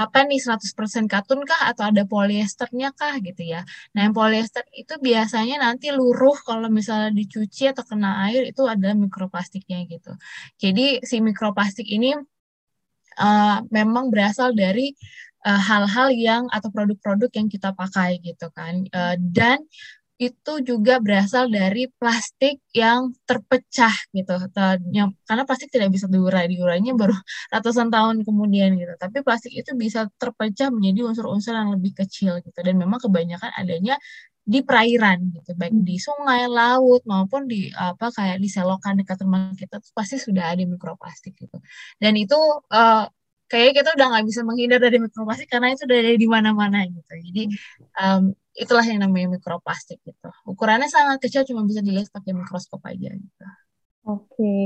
apa 0.00 0.24
nih 0.24 0.40
100% 0.40 1.04
katun 1.12 1.44
kah 1.44 1.68
atau 1.70 1.84
ada 1.92 2.02
polyesternya 2.08 2.96
kah 2.96 3.20
gitu 3.20 3.42
ya. 3.44 3.60
Nah, 3.92 4.08
yang 4.08 4.14
polyester 4.16 4.64
itu 4.72 4.96
biasanya 4.96 5.60
nanti 5.60 5.92
luruh 5.92 6.36
kalau 6.48 6.72
misalnya 6.72 7.12
dicuci 7.12 7.68
atau 7.68 7.84
kena 7.84 8.24
air 8.28 8.48
itu 8.48 8.64
adalah 8.64 8.96
mikroplastiknya 8.96 9.84
gitu. 9.92 10.12
Jadi 10.56 11.04
si 11.04 11.20
mikroplastik 11.20 11.84
ini 11.84 12.16
uh, 13.20 13.58
memang 13.68 14.08
berasal 14.08 14.56
dari 14.56 14.96
eh, 15.40 15.60
hal-hal 15.68 16.08
uh, 16.12 16.16
yang 16.16 16.44
atau 16.52 16.68
produk-produk 16.68 17.30
yang 17.32 17.48
kita 17.48 17.72
pakai 17.76 18.20
gitu 18.24 18.48
kan. 18.52 18.84
Uh, 18.92 19.16
dan 19.20 19.60
itu 20.20 20.52
juga 20.60 21.00
berasal 21.00 21.48
dari 21.48 21.88
plastik 21.96 22.60
yang 22.76 23.16
terpecah 23.24 23.94
gitu. 24.12 24.36
Karena 25.24 25.42
plastik 25.48 25.72
tidak 25.72 25.96
bisa 25.96 26.06
diurai 26.12 26.44
diurainya 26.44 26.92
baru 26.92 27.16
ratusan 27.54 27.88
tahun 27.88 28.28
kemudian 28.28 28.76
gitu. 28.76 28.92
Tapi 29.00 29.24
plastik 29.24 29.56
itu 29.56 29.72
bisa 29.72 30.12
terpecah 30.20 30.68
menjadi 30.68 31.08
unsur-unsur 31.08 31.56
yang 31.56 31.72
lebih 31.72 31.96
kecil 32.04 32.36
gitu. 32.44 32.58
Dan 32.60 32.76
memang 32.76 33.00
kebanyakan 33.00 33.48
adanya 33.56 33.96
di 34.44 34.60
perairan 34.60 35.32
gitu. 35.40 35.56
Baik 35.56 35.72
di 35.88 35.96
sungai 35.96 36.44
laut 36.52 37.00
maupun 37.08 37.48
di 37.48 37.72
apa 37.72 38.12
kayak 38.12 38.44
di 38.44 38.48
selokan 38.52 39.00
dekat 39.00 39.24
rumah 39.24 39.56
kita 39.56 39.80
tuh 39.80 39.92
pasti 39.96 40.20
sudah 40.20 40.52
ada 40.52 40.60
mikroplastik 40.68 41.32
gitu. 41.32 41.56
Dan 41.96 42.12
itu 42.20 42.36
uh, 42.68 43.08
kayak 43.50 43.82
kita 43.82 43.90
udah 43.98 44.06
nggak 44.14 44.26
bisa 44.30 44.40
menghindar 44.46 44.78
dari 44.78 45.02
mikroplastik 45.02 45.50
karena 45.50 45.74
itu 45.74 45.82
udah 45.82 45.98
ada 45.98 46.12
di 46.14 46.28
mana-mana 46.30 46.78
gitu. 46.86 47.12
Jadi 47.18 47.42
um, 47.98 48.30
itulah 48.54 48.86
yang 48.86 49.02
namanya 49.02 49.34
mikroplastik 49.34 49.98
gitu. 50.06 50.30
Ukurannya 50.46 50.86
sangat 50.86 51.18
kecil, 51.18 51.42
cuma 51.50 51.66
bisa 51.66 51.82
dilihat 51.82 52.08
pakai 52.14 52.30
mikroskop 52.30 52.78
aja 52.86 53.10
gitu. 53.10 53.44
Oke. 54.06 54.56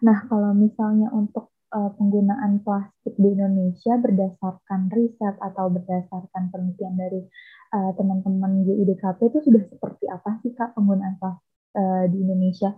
Nah, 0.00 0.24
kalau 0.26 0.56
misalnya 0.56 1.12
untuk 1.12 1.52
uh, 1.76 1.90
penggunaan 1.94 2.64
plastik 2.64 3.14
di 3.20 3.28
Indonesia 3.36 3.94
berdasarkan 4.00 4.90
riset 4.90 5.36
atau 5.38 5.68
berdasarkan 5.68 6.50
penelitian 6.50 6.96
dari 6.96 7.20
uh, 7.76 7.92
teman-teman 7.94 8.64
GIDKP 8.64 9.28
itu 9.28 9.38
sudah 9.44 9.62
seperti 9.68 10.04
apa 10.08 10.40
sih 10.40 10.56
Kak 10.56 10.74
penggunaan 10.74 11.20
plastik 11.20 11.46
uh, 11.76 12.04
di 12.08 12.16
Indonesia? 12.24 12.74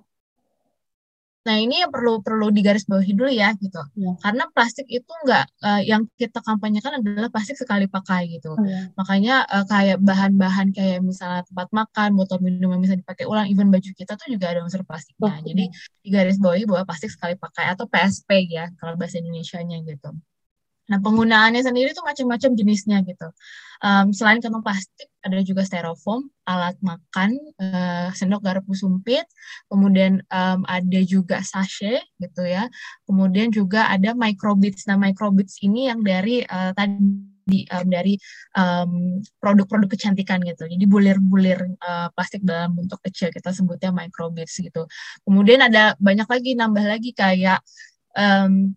Nah 1.42 1.56
ini 1.58 1.82
yang 1.82 1.90
perlu 1.90 2.22
perlu 2.22 2.54
digarisbawahi 2.54 3.12
dulu 3.18 3.30
ya 3.30 3.50
gitu, 3.58 3.82
ya. 3.98 4.14
karena 4.22 4.46
plastik 4.54 4.86
itu 4.86 5.10
enggak 5.26 5.50
uh, 5.66 5.82
yang 5.82 6.06
kita 6.14 6.38
kampanyekan 6.38 7.02
adalah 7.02 7.28
plastik 7.34 7.58
sekali 7.58 7.90
pakai 7.90 8.30
gitu. 8.30 8.54
Ya. 8.62 8.94
Makanya 8.94 9.34
uh, 9.50 9.66
kayak 9.66 9.98
bahan-bahan 9.98 10.70
kayak 10.70 11.02
misalnya 11.02 11.42
tempat 11.42 11.68
makan, 11.74 12.14
botol 12.14 12.38
minum 12.38 12.70
yang 12.70 12.82
bisa 12.82 12.94
dipakai 12.94 13.26
ulang, 13.26 13.50
even 13.50 13.74
baju 13.74 13.90
kita 13.90 14.14
tuh 14.14 14.30
juga 14.30 14.54
ada 14.54 14.62
unsur 14.62 14.86
plastiknya. 14.86 15.34
Oh, 15.34 15.36
Jadi 15.42 15.64
digarisbawahi 16.06 16.62
bahwa 16.70 16.82
plastik 16.86 17.10
sekali 17.10 17.34
pakai 17.34 17.74
atau 17.74 17.90
PSP 17.90 18.46
ya 18.46 18.70
kalau 18.78 18.94
bahasa 18.94 19.18
Indonesia-nya 19.18 19.82
gitu. 19.82 20.14
Nah, 20.90 20.98
penggunaannya 20.98 21.62
sendiri 21.62 21.94
itu 21.94 22.02
macam-macam 22.02 22.50
jenisnya 22.58 23.06
gitu. 23.06 23.28
Um, 23.82 24.10
selain 24.10 24.42
kantong 24.42 24.62
plastik, 24.62 25.10
ada 25.22 25.38
juga 25.42 25.62
styrofoam, 25.62 26.26
alat 26.46 26.74
makan, 26.82 27.38
uh, 27.62 28.10
sendok 28.14 28.42
garpu 28.42 28.74
sumpit, 28.74 29.26
kemudian 29.70 30.22
um, 30.30 30.66
ada 30.66 31.00
juga 31.06 31.38
sachet 31.42 32.02
gitu 32.18 32.42
ya. 32.42 32.66
Kemudian 33.06 33.54
juga 33.54 33.90
ada 33.90 34.14
microbits. 34.14 34.86
Nah, 34.90 34.98
microbits 34.98 35.62
ini 35.62 35.86
yang 35.90 36.02
dari 36.02 36.42
uh, 36.46 36.74
tadi 36.74 36.98
um, 37.74 37.86
dari 37.90 38.14
produk-produk 39.38 39.88
um, 39.90 39.92
kecantikan 39.98 40.38
gitu. 40.46 40.66
Jadi 40.66 40.84
bulir-bulir 40.86 41.58
uh, 41.82 42.10
plastik 42.14 42.42
dalam 42.46 42.74
bentuk 42.74 43.02
kecil 43.06 43.34
kita 43.34 43.50
sebutnya 43.54 43.90
microbits 43.90 44.58
gitu. 44.58 44.86
Kemudian 45.26 45.62
ada 45.62 45.98
banyak 45.98 46.26
lagi 46.26 46.50
nambah 46.54 46.84
lagi 46.86 47.10
kayak 47.14 47.62
um, 48.14 48.74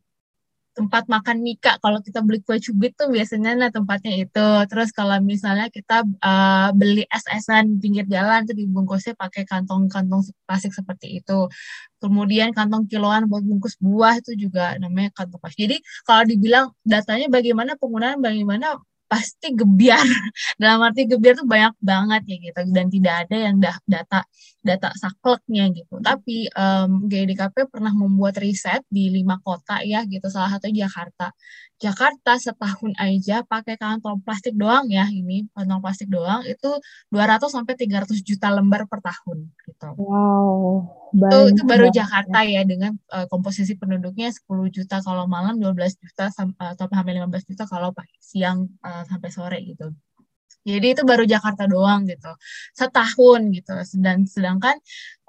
tempat 0.75 1.07
makan 1.07 1.39
Mika 1.39 1.79
kalau 1.79 2.03
kita 2.03 2.19
beli 2.19 2.43
kue 2.43 2.59
cubit 2.59 2.93
tuh 2.99 3.07
biasanya 3.07 3.55
nah 3.55 3.71
tempatnya 3.71 4.13
itu. 4.27 4.47
Terus 4.67 4.91
kalau 4.91 5.17
misalnya 5.23 5.71
kita 5.71 6.03
uh, 6.03 6.69
beli 6.75 7.07
es-esan 7.07 7.79
pinggir 7.79 8.03
jalan 8.11 8.43
tuh 8.43 8.53
dibungkusnya 8.53 9.15
pakai 9.15 9.47
kantong-kantong 9.47 10.27
plastik 10.43 10.75
seperti 10.75 11.23
itu. 11.23 11.47
Kemudian 12.03 12.51
kantong 12.51 12.91
kiloan 12.91 13.31
buat 13.31 13.41
bungkus 13.47 13.79
buah 13.79 14.19
itu 14.19 14.35
juga 14.35 14.75
namanya 14.77 15.15
kantong 15.15 15.39
plastik. 15.39 15.71
Jadi 15.71 15.77
kalau 16.03 16.23
dibilang 16.27 16.65
datanya 16.83 17.27
bagaimana 17.31 17.79
penggunaan 17.79 18.19
bagaimana 18.19 18.75
pasti 19.07 19.55
gebiar. 19.55 20.03
Dalam 20.61 20.83
arti 20.83 21.07
gebiar 21.07 21.39
tuh 21.39 21.47
banyak 21.47 21.73
banget 21.79 22.21
ya 22.27 22.35
gitu. 22.51 22.61
Dan 22.75 22.85
tidak 22.91 23.15
ada 23.25 23.35
yang 23.39 23.55
dah 23.63 23.77
data 23.87 24.27
data 24.65 24.89
sakleknya 24.97 25.69
gitu 25.69 26.01
tapi 26.01 26.49
um, 26.57 27.05
GDKP 27.05 27.69
pernah 27.69 27.93
membuat 27.93 28.41
riset 28.41 28.81
di 28.89 29.13
lima 29.13 29.37
kota 29.45 29.85
ya 29.85 30.01
gitu 30.09 30.25
salah 30.33 30.57
satu 30.57 30.73
Jakarta 30.73 31.29
Jakarta 31.75 32.39
setahun 32.39 32.95
aja 32.95 33.43
pakai 33.43 33.75
kantong 33.75 34.23
plastik 34.23 34.55
doang 34.55 34.87
ya 34.87 35.03
ini 35.11 35.43
kantong 35.51 35.83
plastik 35.83 36.07
doang 36.07 36.47
itu 36.47 36.71
200 37.11 37.51
sampai 37.51 37.75
300 37.75 38.15
juta 38.23 38.47
lembar 38.47 38.87
per 38.87 39.03
tahun 39.03 39.51
gitu. 39.67 39.89
Wow. 39.99 40.87
Itu 41.11 41.37
itu 41.51 41.61
baru 41.67 41.91
Jakarta 41.91 42.47
ya 42.47 42.63
dengan 42.63 42.95
uh, 43.11 43.27
komposisi 43.27 43.75
penduduknya 43.75 44.31
10 44.31 44.47
juta 44.71 45.03
kalau 45.03 45.27
malam 45.27 45.59
12 45.59 45.99
juta 45.99 46.31
sampai 46.31 46.55
uh, 46.63 46.71
atau 46.79 46.87
hampir 46.95 47.19
15 47.19 47.51
juta 47.51 47.63
kalau 47.67 47.91
pagi 47.91 48.15
siang 48.23 48.71
uh, 48.79 49.03
sampai 49.03 49.29
sore 49.35 49.59
gitu. 49.67 49.91
Jadi 50.65 50.87
itu 50.97 51.03
baru 51.05 51.23
Jakarta 51.29 51.69
doang 51.69 52.09
gitu, 52.09 52.31
setahun 52.73 53.41
gitu. 53.53 53.71
Dan 54.01 54.25
sedangkan 54.25 54.75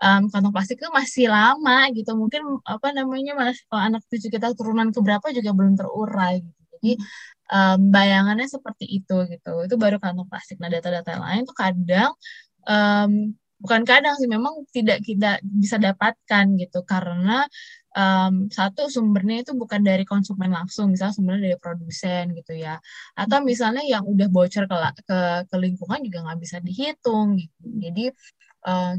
um, 0.01 0.33
kantong 0.33 0.53
plastik 0.57 0.81
itu 0.81 0.89
masih 0.89 1.29
lama 1.29 1.93
gitu. 1.93 2.17
Mungkin 2.17 2.41
apa 2.65 2.89
namanya 2.97 3.33
mas 3.37 3.61
anak 3.69 4.03
cucu 4.09 4.33
kita 4.33 4.57
turunan 4.57 4.89
keberapa 4.97 5.29
juga 5.37 5.51
belum 5.53 5.77
terurai. 5.77 6.41
Gitu. 6.41 6.63
Jadi 6.73 6.93
um, 7.53 7.79
bayangannya 7.93 8.49
seperti 8.49 8.85
itu 8.89 9.17
gitu. 9.29 9.53
Itu 9.69 9.75
baru 9.77 10.01
kantong 10.01 10.29
plastik. 10.33 10.57
Nah 10.57 10.73
data-data 10.73 11.21
lain 11.21 11.45
tuh 11.45 11.57
kadang 11.57 12.11
um, 12.65 13.37
bukan 13.61 13.83
kadang 13.89 14.15
sih 14.21 14.29
memang 14.29 14.69
tidak 14.73 15.01
kita 15.01 15.41
bisa 15.43 15.81
dapatkan 15.81 16.45
gitu 16.61 16.85
karena 16.85 17.49
um, 17.97 18.53
satu 18.53 18.93
sumbernya 18.93 19.43
itu 19.43 19.53
bukan 19.57 19.81
dari 19.81 20.05
konsumen 20.05 20.53
langsung, 20.53 20.93
misalnya 20.93 21.17
sumbernya 21.17 21.43
dari 21.51 21.59
produsen 21.59 22.37
gitu 22.37 22.53
ya, 22.55 22.77
atau 23.17 23.41
misalnya 23.41 23.83
yang 23.89 24.05
udah 24.05 24.29
bocor 24.29 24.69
ke 24.69 24.77
ke, 25.09 25.19
ke 25.49 25.57
lingkungan 25.57 25.99
juga 26.05 26.19
nggak 26.29 26.39
bisa 26.45 26.57
dihitung 26.61 27.41
gitu. 27.41 27.65
Jadi 27.81 28.05
uh, 28.69 28.95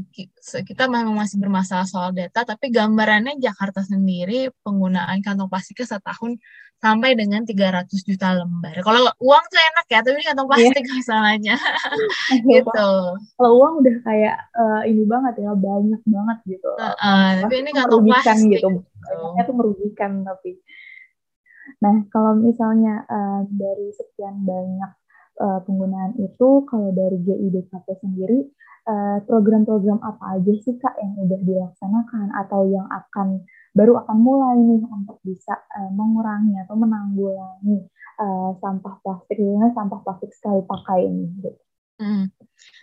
kita 0.66 0.84
memang 0.90 1.14
masih 1.14 1.38
bermasalah 1.38 1.86
soal 1.86 2.10
data, 2.10 2.42
tapi 2.42 2.74
gambarannya 2.74 3.38
Jakarta 3.38 3.86
sendiri 3.86 4.50
penggunaan 4.66 5.22
kantong 5.22 5.48
plastiknya 5.48 5.98
setahun 5.98 6.36
sampai 6.78 7.18
dengan 7.18 7.42
300 7.42 7.90
juta 8.06 8.38
lembar. 8.38 8.74
Kalau 8.86 9.10
uang 9.18 9.44
tuh 9.50 9.58
enak 9.58 9.86
ya, 9.90 10.00
tapi 10.00 10.22
kantong 10.22 10.46
iya. 10.46 10.54
plastik 10.54 10.84
yeah. 10.86 10.94
masalahnya. 10.94 11.54
gitu. 12.54 12.90
Kalau 13.34 13.50
uang 13.58 13.72
udah 13.82 13.96
kayak 14.06 14.36
uh, 14.54 14.82
ini 14.86 15.02
banget 15.02 15.34
ya, 15.42 15.52
banyak 15.58 16.02
banget 16.06 16.38
gitu. 16.46 16.70
Uh, 16.78 16.94
uh, 16.94 17.28
tapi 17.42 17.54
ini 17.66 17.70
kantong 17.74 18.06
plastik 18.06 18.46
gitu. 18.46 18.68
Banyaknya 19.02 19.42
tuh 19.42 19.56
merugikan 19.58 20.12
tapi. 20.22 20.50
Nah, 21.82 21.94
kalau 22.14 22.32
misalnya 22.38 23.02
uh, 23.10 23.42
dari 23.50 23.90
sekian 23.98 24.46
banyak 24.46 24.92
uh, 25.42 25.60
penggunaan 25.66 26.14
itu, 26.22 26.62
kalau 26.70 26.94
dari 26.94 27.18
GIDKP 27.26 27.86
sendiri, 27.98 28.54
program-program 29.28 30.00
uh, 30.00 30.16
apa 30.16 30.40
aja 30.40 30.52
sih 30.64 30.80
Kak 30.80 30.96
yang 30.96 31.12
udah 31.20 31.36
dilaksanakan 31.44 32.32
atau 32.40 32.72
yang 32.72 32.88
akan 32.88 33.44
baru 33.78 34.02
akan 34.02 34.18
mulai 34.18 34.58
nih 34.58 34.82
untuk 34.90 35.22
bisa 35.22 35.54
uh, 35.54 35.90
mengurangi 35.94 36.58
atau 36.66 36.74
menanggulangi 36.74 37.86
uh, 38.18 38.50
sampah 38.58 38.98
plastik, 39.06 39.38
sampah 39.78 40.00
plastik 40.02 40.34
sekali 40.34 40.66
pakai 40.66 41.06
ini. 41.06 41.30
Gitu. 41.38 41.67
Hmm. 41.98 42.30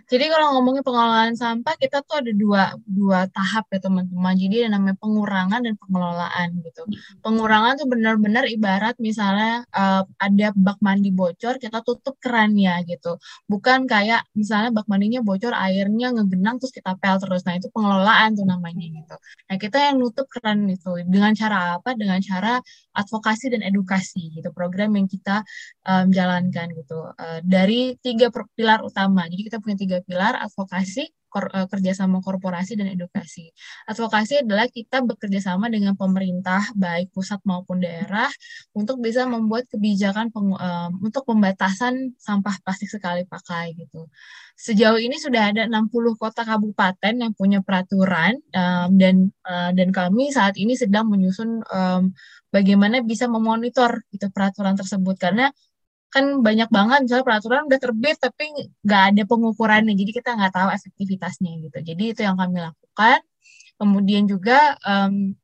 Jadi 0.05 0.25
kalau 0.29 0.59
ngomongin 0.59 0.83
pengelolaan 0.85 1.33
sampah, 1.33 1.73
kita 1.81 2.03
tuh 2.05 2.21
ada 2.21 2.31
dua, 2.35 2.77
dua 2.85 3.25
tahap 3.31 3.65
ya 3.73 3.79
teman-teman. 3.81 4.35
Jadi 4.37 4.55
ada 4.65 4.77
namanya 4.77 4.97
pengurangan 5.01 5.59
dan 5.65 5.73
pengelolaan 5.81 6.47
gitu. 6.61 6.81
Pengurangan 7.25 7.73
tuh 7.81 7.87
benar-benar 7.89 8.45
ibarat 8.45 8.95
misalnya 9.01 9.65
uh, 9.73 10.03
ada 10.21 10.53
bak 10.53 10.77
mandi 10.83 11.09
bocor, 11.09 11.57
kita 11.57 11.81
tutup 11.81 12.19
kerannya 12.21 12.85
gitu. 12.85 13.17
Bukan 13.49 13.89
kayak 13.89 14.27
misalnya 14.37 14.69
bak 14.75 14.85
mandinya 14.91 15.25
bocor, 15.25 15.55
airnya 15.55 16.13
ngegenang 16.13 16.61
terus 16.61 16.73
kita 16.75 16.91
pel 17.01 17.17
terus. 17.17 17.41
Nah 17.47 17.55
itu 17.57 17.67
pengelolaan 17.73 18.37
tuh 18.37 18.45
namanya 18.45 18.85
gitu. 18.85 19.15
Nah 19.49 19.55
kita 19.57 19.77
yang 19.89 19.95
nutup 19.97 20.27
keran 20.29 20.69
itu 20.69 21.01
dengan 21.07 21.33
cara 21.33 21.81
apa? 21.81 21.97
Dengan 21.97 22.19
cara 22.21 22.61
advokasi 22.93 23.57
dan 23.57 23.61
edukasi 23.65 24.37
gitu. 24.37 24.53
Program 24.53 24.93
yang 24.93 25.07
kita 25.09 25.41
um, 25.87 26.13
jalankan 26.13 26.67
gitu. 26.77 27.09
Uh, 27.17 27.39
dari 27.41 27.97
tiga 28.03 28.29
pilar 28.53 28.85
utama 28.85 29.04
utama. 29.05 29.29
Jadi 29.29 29.41
kita 29.45 29.61
punya 29.61 29.77
tiga 29.77 29.97
pilar, 30.01 30.33
advokasi, 30.41 31.13
kor, 31.29 31.45
uh, 31.53 31.69
kerjasama 31.69 32.25
korporasi, 32.25 32.73
dan 32.73 32.89
edukasi. 32.89 33.53
Advokasi 33.85 34.41
adalah 34.41 34.65
kita 34.65 35.05
bekerja 35.05 35.53
sama 35.53 35.69
dengan 35.69 35.93
pemerintah, 35.93 36.73
baik 36.73 37.13
pusat 37.13 37.37
maupun 37.45 37.85
daerah, 37.85 38.27
untuk 38.73 38.97
bisa 38.97 39.29
membuat 39.29 39.69
kebijakan 39.69 40.33
peng, 40.33 40.57
um, 40.57 40.91
untuk 41.05 41.29
pembatasan 41.29 42.17
sampah 42.17 42.57
plastik 42.65 42.89
sekali 42.89 43.29
pakai 43.29 43.77
gitu. 43.77 44.09
Sejauh 44.57 44.97
ini 44.97 45.19
sudah 45.21 45.53
ada 45.53 45.61
60 45.69 46.17
kota 46.17 46.41
kabupaten 46.47 47.13
yang 47.13 47.33
punya 47.37 47.59
peraturan 47.61 48.41
um, 48.55 48.89
dan 48.97 49.29
uh, 49.45 49.69
dan 49.75 49.91
kami 49.93 50.31
saat 50.33 50.55
ini 50.57 50.73
sedang 50.79 51.11
menyusun 51.11 51.61
um, 51.67 52.15
bagaimana 52.49 53.03
bisa 53.03 53.27
memonitor 53.27 53.99
itu 54.15 54.31
peraturan 54.31 54.79
tersebut 54.79 55.19
karena 55.19 55.51
kan 56.13 56.39
banyak 56.39 56.69
banget 56.71 56.99
misalnya 57.05 57.25
peraturan 57.27 57.67
udah 57.67 57.79
terbit 57.81 58.17
tapi 58.17 58.45
nggak 58.85 59.03
ada 59.13 59.21
pengukurannya 59.27 59.93
jadi 59.93 60.11
kita 60.15 60.29
nggak 60.37 60.53
tahu 60.55 60.69
efektivitasnya 60.71 61.51
gitu. 61.65 61.77
Jadi 61.83 62.03
itu 62.15 62.21
yang 62.23 62.37
kami 62.39 62.63
lakukan. 62.63 63.19
Kemudian 63.75 64.23
juga 64.23 64.79
um, 64.87 65.35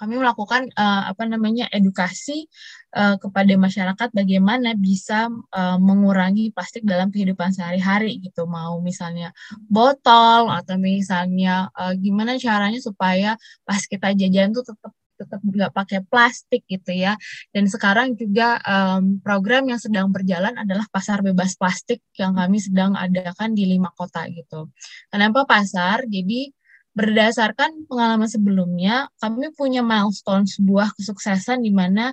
kami 0.00 0.16
melakukan 0.16 0.72
uh, 0.80 1.12
apa 1.12 1.28
namanya 1.28 1.68
edukasi 1.68 2.48
uh, 2.96 3.20
kepada 3.20 3.52
masyarakat 3.60 4.08
bagaimana 4.16 4.72
bisa 4.72 5.28
uh, 5.28 5.76
mengurangi 5.76 6.56
plastik 6.56 6.88
dalam 6.88 7.12
kehidupan 7.12 7.52
sehari-hari 7.52 8.16
gitu. 8.24 8.48
Mau 8.48 8.80
misalnya 8.80 9.36
botol 9.68 10.48
atau 10.48 10.80
misalnya 10.80 11.68
uh, 11.76 11.92
gimana 11.92 12.40
caranya 12.40 12.80
supaya 12.80 13.36
pas 13.68 13.84
kita 13.84 14.16
jajan 14.16 14.56
tuh 14.56 14.64
tetap 14.72 14.96
tetap 15.20 15.44
nggak 15.44 15.76
pakai 15.76 16.00
plastik 16.08 16.64
gitu 16.64 16.96
ya. 16.96 17.20
Dan 17.52 17.68
sekarang 17.68 18.16
juga 18.16 18.56
um, 18.64 19.20
program 19.20 19.68
yang 19.68 19.76
sedang 19.76 20.08
berjalan 20.08 20.56
adalah 20.56 20.88
pasar 20.88 21.20
bebas 21.20 21.60
plastik 21.60 22.00
yang 22.16 22.32
kami 22.32 22.56
sedang 22.56 22.96
adakan 22.96 23.52
di 23.52 23.68
lima 23.68 23.92
kota 23.92 24.24
gitu. 24.32 24.72
Kenapa 25.12 25.44
pasar? 25.44 26.08
Jadi 26.08 26.48
berdasarkan 26.96 27.86
pengalaman 27.86 28.26
sebelumnya, 28.26 29.06
kami 29.22 29.54
punya 29.54 29.84
milestone 29.84 30.48
sebuah 30.48 30.96
kesuksesan 30.98 31.62
di 31.62 31.70
mana 31.70 32.10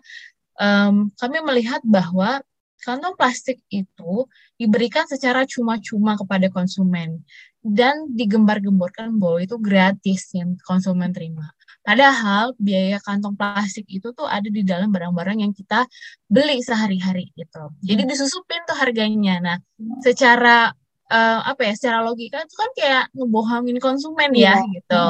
um, 0.62 1.10
kami 1.18 1.42
melihat 1.42 1.82
bahwa 1.82 2.46
kantong 2.86 3.18
plastik 3.18 3.58
itu 3.74 4.30
diberikan 4.56 5.10
secara 5.10 5.44
cuma-cuma 5.50 6.14
kepada 6.14 6.48
konsumen 6.54 7.26
dan 7.66 8.08
digembar-gemborkan 8.14 9.18
bahwa 9.18 9.42
itu 9.42 9.58
gratis 9.58 10.32
yang 10.38 10.56
konsumen 10.64 11.12
terima. 11.12 11.52
Padahal 11.88 12.52
biaya 12.60 13.00
kantong 13.00 13.40
plastik 13.40 13.88
itu 13.88 14.12
tuh 14.12 14.28
ada 14.28 14.52
di 14.52 14.68
dalam 14.68 14.92
barang-barang 14.92 15.40
yang 15.40 15.56
kita 15.56 15.88
beli 16.28 16.60
sehari-hari 16.60 17.32
gitu. 17.32 17.72
Jadi 17.80 18.04
hmm. 18.04 18.12
disusupin 18.12 18.60
tuh 18.68 18.76
harganya. 18.76 19.40
Nah, 19.40 19.58
secara 20.04 20.76
uh, 21.08 21.40
apa 21.48 21.64
ya 21.64 21.74
secara 21.80 22.04
logika 22.04 22.44
itu 22.44 22.56
kan 22.60 22.70
kayak 22.76 23.04
ngebohongin 23.16 23.80
konsumen 23.80 24.36
ya 24.36 24.60
yeah. 24.60 24.68
gitu. 24.76 25.08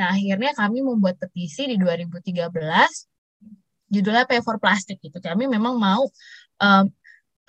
Nah 0.00 0.06
akhirnya 0.16 0.56
kami 0.56 0.80
membuat 0.80 1.20
petisi 1.20 1.68
di 1.68 1.76
2013 1.76 2.32
judulnya 3.92 4.24
Pay 4.24 4.40
for 4.40 4.56
Plastic 4.56 5.00
gitu. 5.04 5.20
Kami 5.20 5.44
memang 5.44 5.76
mau 5.76 6.08
um, 6.60 6.84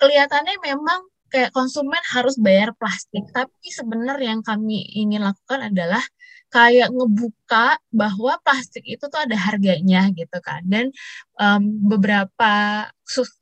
kelihatannya 0.00 0.60
memang 0.60 1.00
kayak 1.30 1.54
konsumen 1.54 2.02
harus 2.12 2.36
bayar 2.36 2.74
plastik, 2.76 3.24
tapi 3.30 3.70
sebenarnya 3.70 4.36
yang 4.36 4.42
kami 4.42 4.84
ingin 4.98 5.22
lakukan 5.22 5.70
adalah 5.70 6.02
kayak 6.50 6.90
ngebuka 6.90 7.78
bahwa 7.94 8.34
plastik 8.42 8.82
itu 8.82 9.06
tuh 9.06 9.22
ada 9.22 9.38
harganya 9.38 10.10
gitu 10.10 10.38
kan. 10.42 10.66
Dan 10.66 10.90
um, 11.38 11.62
beberapa 11.86 12.84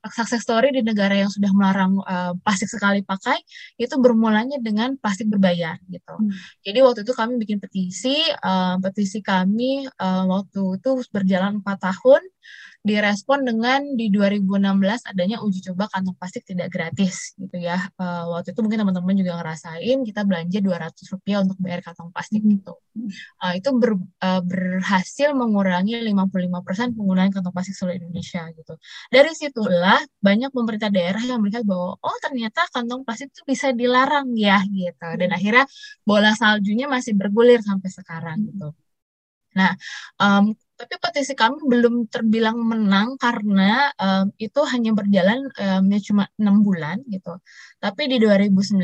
sukses 0.09 0.41
story 0.41 0.73
di 0.73 0.81
negara 0.81 1.13
yang 1.13 1.29
sudah 1.29 1.53
melarang 1.53 2.01
uh, 2.05 2.33
plastik 2.41 2.73
sekali 2.73 3.05
pakai 3.05 3.37
itu 3.77 3.93
bermulanya 4.01 4.57
dengan 4.61 4.97
plastik 4.97 5.29
berbayar 5.29 5.77
gitu. 5.93 6.15
Hmm. 6.17 6.33
jadi 6.65 6.81
waktu 6.81 7.05
itu 7.05 7.13
kami 7.13 7.37
bikin 7.37 7.61
petisi 7.61 8.17
uh, 8.41 8.81
petisi 8.81 9.21
kami 9.21 9.85
uh, 10.01 10.25
waktu 10.25 10.81
itu 10.81 10.91
berjalan 11.13 11.61
empat 11.61 11.85
tahun 11.85 12.23
direspon 12.87 13.43
dengan 13.43 13.83
di 13.99 14.07
2016 14.09 15.11
adanya 15.11 15.43
uji 15.43 15.61
coba 15.71 15.91
kantong 15.91 16.15
plastik 16.15 16.47
tidak 16.47 16.71
gratis 16.71 17.35
gitu 17.35 17.59
ya. 17.59 17.77
Uh, 17.99 18.31
waktu 18.39 18.55
itu 18.55 18.61
mungkin 18.63 18.87
teman-teman 18.87 19.15
juga 19.19 19.33
ngerasain 19.43 19.99
kita 20.07 20.23
belanja 20.23 20.59
200 20.63 21.13
rupiah 21.13 21.39
untuk 21.43 21.59
bayar 21.59 21.83
kantong 21.83 22.15
plastik 22.15 22.41
hmm. 22.41 22.51
gitu. 22.55 22.75
Uh, 23.43 23.53
itu 23.59 23.69
ber, 23.75 23.99
uh, 24.23 24.43
berhasil 24.43 25.35
mengurangi 25.35 25.99
55% 26.07 26.95
penggunaan 26.95 27.31
kantong 27.35 27.55
plastik 27.55 27.75
seluruh 27.75 27.99
Indonesia 27.99 28.47
gitu. 28.55 28.75
Dari 29.11 29.33
situlah 29.35 29.99
banyak 30.23 30.51
pemerintah 30.55 30.89
daerah 30.95 31.23
yang 31.23 31.43
melihat 31.43 31.67
bahwa 31.67 31.99
oh 31.99 32.17
ternyata 32.23 32.63
kantong 32.71 33.03
plastik 33.03 33.35
itu 33.35 33.43
bisa 33.43 33.75
dilarang 33.75 34.33
ya 34.39 34.63
gitu. 34.71 35.09
Dan 35.19 35.35
akhirnya 35.35 35.67
bola 36.07 36.31
saljunya 36.39 36.87
masih 36.87 37.19
bergulir 37.19 37.59
sampai 37.61 37.91
sekarang 37.91 38.39
gitu. 38.47 38.71
Nah, 39.59 39.75
um, 40.23 40.55
tapi 40.79 40.95
petisi 41.03 41.35
kami 41.35 41.59
belum 41.67 42.07
terbilang 42.07 42.55
menang 42.63 43.19
karena 43.19 43.91
um, 43.99 44.31
itu 44.39 44.63
hanya 44.71 44.95
berjalan 44.95 45.51
um, 45.59 45.91
ya 45.91 45.99
cuma 45.99 46.31
enam 46.39 46.63
bulan 46.63 47.03
gitu. 47.11 47.35
Tapi 47.83 48.07
di 48.07 48.23
2019 48.23 48.79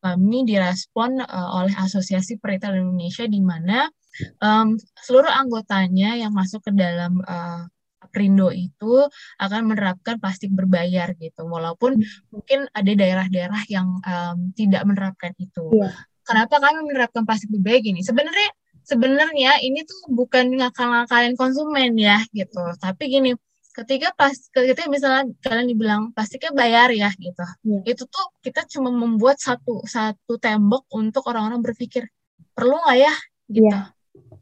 kami 0.00 0.38
direspon 0.48 1.20
uh, 1.20 1.48
oleh 1.60 1.76
Asosiasi 1.76 2.40
Peritel 2.40 2.80
Indonesia 2.80 3.28
di 3.28 3.44
mana 3.44 3.92
um, 4.40 4.80
seluruh 5.04 5.28
anggotanya 5.28 6.16
yang 6.16 6.32
masuk 6.32 6.64
ke 6.64 6.72
dalam 6.72 7.20
uh, 7.28 7.68
Aprindo 8.02 8.48
itu 8.50 9.06
akan 9.36 9.68
menerapkan 9.68 10.16
plastik 10.16 10.48
berbayar 10.50 11.12
gitu. 11.20 11.44
Walaupun 11.44 12.00
mungkin 12.32 12.66
ada 12.72 12.88
daerah-daerah 12.88 13.62
yang 13.68 14.00
um, 14.00 14.50
tidak 14.56 14.82
menerapkan 14.88 15.36
itu. 15.36 15.68
Yeah. 15.76 15.92
Kenapa 16.24 16.56
kami 16.56 16.88
menerapkan 16.88 17.28
plastik 17.28 17.52
berbayar 17.52 17.84
gini? 17.84 18.00
Sebenarnya 18.00 18.48
sebenarnya 18.82 19.62
ini 19.62 19.86
tuh 19.86 20.10
bukan 20.10 20.52
ngakal-ngakalin 20.58 21.34
konsumen 21.38 21.94
ya 21.98 22.18
gitu. 22.34 22.62
Tapi 22.78 23.02
gini 23.08 23.30
ketika 23.72 24.12
pas 24.12 24.36
ketika 24.52 24.84
misalnya 24.92 25.32
kalian 25.40 25.66
dibilang 25.72 26.02
plastiknya 26.12 26.52
bayar 26.52 26.92
ya 26.92 27.08
gitu. 27.16 27.44
Ya. 27.64 27.80
itu 27.96 28.04
tuh 28.04 28.26
kita 28.44 28.68
cuma 28.68 28.92
membuat 28.92 29.40
satu 29.40 29.80
satu 29.88 30.36
tembok 30.36 30.84
untuk 30.92 31.24
orang-orang 31.30 31.64
berpikir 31.64 32.04
perlu 32.52 32.76
nggak 32.84 32.98
ya? 33.00 33.14
Gitu. 33.48 33.72
Ya. 33.72 33.80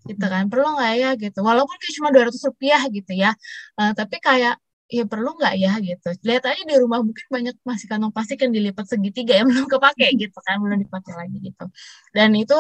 gitu 0.09 0.27
kan 0.27 0.51
perlu 0.51 0.67
nggak 0.75 0.95
ya? 0.99 1.11
Gitu. 1.15 1.39
Walaupun 1.39 1.77
kayak 1.79 1.95
cuma 2.01 2.09
dua 2.11 2.23
ratus 2.29 2.43
rupiah 2.43 2.83
gitu 2.91 3.13
ya 3.15 3.31
uh, 3.79 3.93
tapi 3.95 4.19
kayak 4.19 4.59
ya 4.91 5.05
perlu 5.07 5.39
nggak 5.39 5.55
ya? 5.63 5.73
Gitu. 5.79 6.09
Lihat 6.27 6.45
aja 6.51 6.63
di 6.67 6.77
rumah 6.83 6.99
mungkin 6.99 7.27
banyak 7.31 7.55
masih 7.63 7.87
kantong 7.87 8.11
plastik 8.11 8.43
yang 8.43 8.51
dilipat 8.51 8.85
segitiga 8.91 9.39
yang 9.39 9.47
belum 9.47 9.71
kepake 9.71 10.11
gitu 10.19 10.39
kan 10.43 10.59
belum 10.59 10.79
dipakai 10.83 11.15
lagi 11.15 11.39
gitu. 11.39 11.65
Dan 12.11 12.35
itu 12.35 12.59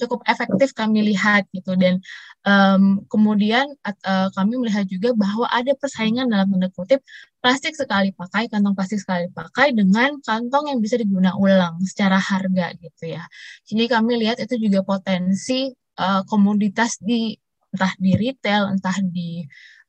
cukup 0.00 0.24
efektif 0.24 0.72
kami 0.72 1.04
lihat 1.14 1.44
gitu. 1.52 1.76
Dan 1.76 2.00
um, 2.48 3.04
kemudian 3.12 3.68
uh, 3.84 4.28
kami 4.32 4.56
melihat 4.58 4.88
juga 4.88 5.12
bahwa 5.12 5.46
ada 5.52 5.72
persaingan 5.76 6.28
dalam 6.32 6.48
tanda 6.50 6.68
kutip 6.72 7.00
plastik 7.44 7.76
sekali 7.76 8.10
pakai 8.16 8.48
kantong 8.48 8.72
plastik 8.72 9.00
sekali 9.04 9.28
pakai 9.30 9.76
dengan 9.76 10.16
kantong 10.24 10.72
yang 10.72 10.80
bisa 10.80 10.96
digunakan 10.96 11.36
ulang 11.36 11.76
secara 11.84 12.16
harga 12.16 12.72
gitu 12.80 13.14
ya. 13.14 13.24
Jadi 13.68 13.84
kami 13.92 14.20
lihat 14.24 14.40
itu 14.40 14.56
juga 14.56 14.80
potensi 14.80 15.68
uh, 16.00 16.24
komoditas 16.24 16.98
di 17.00 17.36
entah 17.74 17.90
di 17.98 18.14
retail 18.14 18.70
entah 18.70 18.94
di 19.02 19.42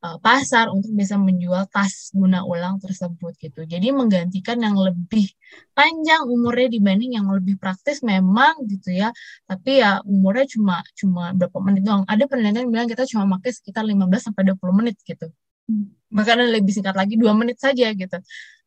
uh, 0.06 0.18
pasar 0.22 0.70
untuk 0.70 0.94
bisa 0.94 1.18
menjual 1.18 1.66
tas 1.74 2.14
guna 2.14 2.46
ulang 2.46 2.78
tersebut 2.78 3.34
gitu. 3.42 3.66
Jadi 3.66 3.90
menggantikan 3.90 4.62
yang 4.62 4.78
lebih 4.78 5.34
panjang 5.74 6.22
umurnya 6.30 6.70
dibanding 6.70 7.18
yang 7.18 7.28
lebih 7.34 7.58
praktis 7.58 8.06
memang 8.06 8.62
gitu 8.70 8.94
ya. 8.94 9.10
Tapi 9.50 9.82
ya 9.82 10.06
umurnya 10.06 10.46
cuma 10.54 10.76
cuma 10.94 11.34
berapa 11.34 11.58
menit 11.66 11.82
doang. 11.82 12.06
Ada 12.06 12.30
penelitian 12.30 12.70
bilang 12.70 12.88
kita 12.92 13.04
cuma 13.10 13.26
pakai 13.38 13.52
sekitar 13.58 13.84
15 13.84 14.06
sampai 14.32 14.44
20 14.54 14.80
menit 14.80 14.96
gitu. 15.02 15.28
Bahkan 16.14 16.36
lebih 16.54 16.72
singkat 16.72 16.94
lagi 16.94 17.18
dua 17.18 17.34
menit 17.34 17.58
saja 17.58 17.90
gitu 17.90 18.18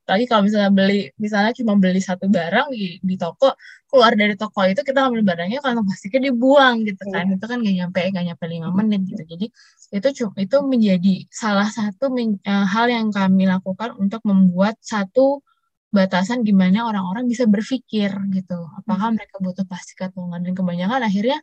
lagi 0.08 0.24
kalau 0.24 0.42
misalnya 0.48 0.72
beli 0.72 1.12
misalnya 1.20 1.52
cuma 1.52 1.76
beli 1.76 2.00
satu 2.00 2.32
barang 2.32 2.72
di, 2.72 2.96
di 3.04 3.14
toko 3.20 3.52
keluar 3.84 4.16
dari 4.16 4.34
toko 4.40 4.64
itu 4.64 4.80
kita 4.80 5.04
ambil 5.04 5.20
barangnya 5.20 5.60
kalau 5.60 5.84
plastiknya 5.84 6.32
dibuang 6.32 6.88
gitu 6.88 7.04
kan 7.12 7.28
yeah. 7.28 7.36
itu 7.36 7.44
kan 7.44 7.58
gak 7.60 7.74
nyampe 7.76 8.00
gak 8.16 8.24
nyampe 8.24 8.44
lima 8.48 8.68
menit 8.72 9.04
gitu 9.04 9.22
jadi 9.28 9.46
itu 9.88 10.08
itu 10.36 10.56
menjadi 10.60 11.14
salah 11.32 11.68
satu 11.72 12.12
men, 12.12 12.36
uh, 12.44 12.66
hal 12.68 12.92
yang 12.92 13.08
kami 13.08 13.48
lakukan 13.48 13.96
untuk 13.96 14.20
membuat 14.28 14.76
satu 14.84 15.40
batasan 15.88 16.44
gimana 16.44 16.84
orang-orang 16.84 17.24
bisa 17.24 17.48
berpikir 17.48 18.12
gitu. 18.36 18.58
Apakah 18.84 19.08
hmm. 19.08 19.16
mereka 19.16 19.36
butuh 19.40 19.64
plastik 19.64 20.04
atau 20.04 20.28
enggak? 20.28 20.40
Dan 20.44 20.52
kebanyakan 20.52 21.00
akhirnya 21.08 21.38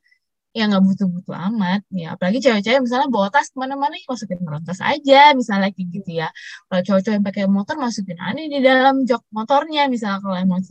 ya 0.56 0.72
nggak 0.72 0.84
butuh-butuh 0.86 1.36
amat 1.52 1.82
ya. 1.92 2.14
Apalagi 2.14 2.40
cewek-cewek 2.46 2.82
misalnya 2.86 3.10
bawa 3.10 3.28
tas 3.34 3.50
ke 3.50 3.58
mana-mana 3.58 3.98
ya 3.98 4.06
masukin 4.08 4.40
dalam 4.46 4.64
tas 4.64 4.80
aja 4.80 5.34
misalnya 5.34 5.70
kayak 5.74 5.88
gitu 5.90 6.12
ya. 6.22 6.30
Kalau 6.70 6.82
cowok-cowok 6.86 7.16
yang 7.18 7.26
pakai 7.26 7.44
motor 7.50 7.76
masukin 7.82 8.20
aja 8.22 8.42
di 8.46 8.60
dalam 8.62 8.96
jok 9.10 9.24
motornya 9.34 9.90
misalnya 9.90 10.20
kalau 10.22 10.38
emang 10.38 10.62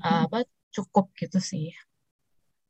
uh, 0.00 0.30
apa 0.30 0.46
cukup 0.70 1.10
gitu 1.18 1.38
sih. 1.42 1.74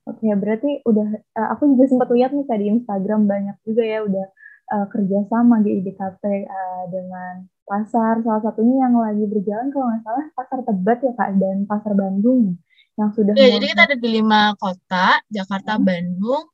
Oke, 0.04 0.28
berarti 0.36 0.84
udah 0.84 1.08
uh, 1.32 1.48
aku 1.56 1.76
juga 1.76 1.84
sempat 1.88 2.08
lihat 2.12 2.36
nih 2.36 2.44
tadi 2.44 2.64
Instagram 2.68 3.24
banyak 3.24 3.56
juga 3.64 3.82
ya 3.84 4.04
udah 4.04 4.26
uh, 4.72 4.86
kerjasama 4.88 5.60
di 5.60 5.82
IDKP 5.82 6.22
uh, 6.48 6.84
dengan 6.88 7.44
pasar 7.64 8.20
salah 8.20 8.42
satunya 8.44 8.84
yang 8.84 8.94
lagi 8.96 9.24
berjalan 9.24 9.72
kalau 9.72 9.88
nggak 9.88 10.02
salah 10.04 10.24
pasar 10.36 10.58
Tebet 10.64 10.98
ya 11.00 11.12
kak 11.16 11.30
dan 11.40 11.56
pasar 11.64 11.92
Bandung 11.96 12.60
yang 12.94 13.10
sudah 13.10 13.32
ya, 13.34 13.58
jadi 13.58 13.66
kita 13.74 13.82
ada 13.90 13.96
di 13.98 14.08
lima 14.20 14.54
kota 14.54 15.18
Jakarta 15.32 15.80
hmm. 15.80 15.82
Bandung 15.82 16.44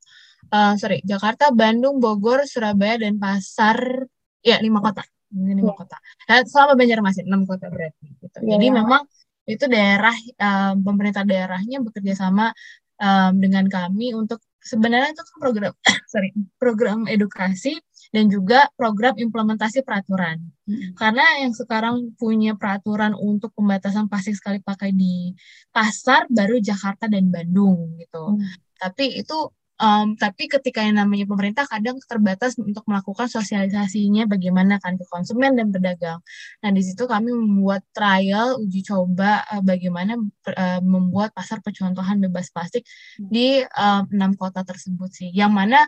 uh, 0.55 0.75
sorry 0.79 1.03
Jakarta 1.03 1.51
Bandung 1.51 1.99
Bogor 1.99 2.47
Surabaya 2.47 2.97
dan 3.03 3.19
Pasar 3.19 4.07
ya 4.41 4.57
lima 4.63 4.81
kota 4.81 5.05
ini 5.35 5.59
lima 5.59 5.75
ya. 5.75 5.79
kota 5.79 5.97
nah, 6.31 6.43
selama 6.47 6.73
Banjarmasin 6.79 7.27
enam 7.27 7.43
kota 7.45 7.67
berarti 7.69 8.07
gitu 8.23 8.39
ya, 8.47 8.57
jadi 8.57 8.67
ya. 8.71 8.75
memang 8.81 9.03
itu 9.51 9.65
daerah 9.67 10.15
uh, 10.39 10.75
pemerintah 10.79 11.27
daerahnya 11.27 11.83
bekerja 11.83 12.15
sama 12.15 12.55
um, 13.03 13.33
dengan 13.43 13.67
kami 13.67 14.15
untuk 14.15 14.39
sebenarnya 14.63 15.17
itu 15.17 15.23
kan 15.27 15.37
program 15.43 15.73
sorry 16.13 16.31
program 16.61 16.99
edukasi 17.11 17.81
dan 18.11 18.27
juga 18.27 18.67
program 18.75 19.15
implementasi 19.15 19.87
peraturan. 19.87 20.43
Hmm. 20.67 20.95
Karena 20.99 21.25
yang 21.43 21.55
sekarang 21.55 22.15
punya 22.19 22.59
peraturan 22.59 23.15
untuk 23.15 23.55
pembatasan 23.55 24.11
plastik 24.11 24.35
sekali 24.35 24.59
pakai 24.59 24.91
di 24.91 25.35
pasar 25.71 26.27
baru 26.27 26.59
Jakarta 26.59 27.07
dan 27.07 27.31
Bandung 27.31 27.99
gitu. 27.99 28.35
Hmm. 28.35 28.51
Tapi 28.79 29.23
itu 29.23 29.51
Um, 29.81 30.13
tapi 30.13 30.45
ketika 30.45 30.85
yang 30.85 31.01
namanya 31.01 31.25
pemerintah 31.25 31.65
kadang 31.65 31.97
terbatas 32.05 32.53
untuk 32.61 32.85
melakukan 32.85 33.33
sosialisasinya 33.33 34.29
bagaimana 34.29 34.77
kan 34.77 35.01
ke 35.01 35.09
konsumen 35.09 35.57
dan 35.57 35.73
pedagang. 35.73 36.21
Nah 36.61 36.69
di 36.69 36.85
situ 36.85 37.09
kami 37.09 37.33
membuat 37.33 37.81
trial 37.97 38.61
uji 38.61 38.85
coba 38.85 39.41
uh, 39.49 39.65
bagaimana 39.65 40.21
uh, 40.53 40.81
membuat 40.85 41.33
pasar 41.33 41.65
percontohan 41.65 42.21
bebas 42.21 42.53
plastik 42.53 42.85
di 43.17 43.65
enam 44.13 44.31
um, 44.31 44.33
kota 44.37 44.69
tersebut 44.69 45.09
sih. 45.17 45.33
Yang 45.33 45.53
mana 45.57 45.79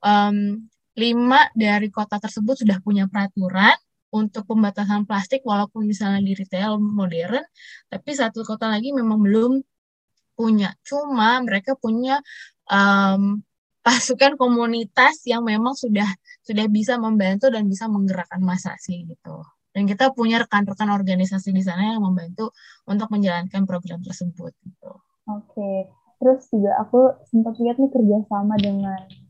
um, 0.00 0.64
lima 0.96 1.40
dari 1.52 1.92
kota 1.92 2.16
tersebut 2.16 2.64
sudah 2.64 2.80
punya 2.80 3.04
peraturan 3.06 3.76
untuk 4.10 4.48
pembatasan 4.48 5.04
plastik 5.04 5.44
walaupun 5.44 5.84
misalnya 5.84 6.24
di 6.24 6.32
retail 6.32 6.80
modern, 6.80 7.44
tapi 7.92 8.10
satu 8.16 8.42
kota 8.48 8.70
lagi 8.72 8.96
memang 8.96 9.20
belum 9.20 9.52
punya. 10.32 10.72
Cuma 10.80 11.36
mereka 11.44 11.76
punya 11.76 12.20
um, 12.72 13.44
pasukan 13.84 14.34
komunitas 14.40 15.22
yang 15.28 15.44
memang 15.44 15.76
sudah 15.76 16.08
sudah 16.42 16.66
bisa 16.66 16.96
membantu 16.96 17.52
dan 17.52 17.68
bisa 17.68 17.86
menggerakkan 17.86 18.40
masa 18.40 18.74
sih 18.80 19.04
gitu. 19.04 19.44
Dan 19.76 19.84
kita 19.84 20.16
punya 20.16 20.40
rekan-rekan 20.40 20.88
organisasi 20.88 21.52
di 21.52 21.60
sana 21.60 21.92
yang 21.92 22.00
membantu 22.00 22.56
untuk 22.88 23.12
menjalankan 23.12 23.68
program 23.68 24.00
tersebut 24.00 24.56
gitu. 24.64 24.92
Oke, 25.28 25.92
terus 26.16 26.48
juga 26.48 26.80
aku 26.80 27.12
sempat 27.28 27.60
lihat 27.60 27.76
nih 27.76 27.92
kerjasama 27.92 28.56
dengan 28.56 29.25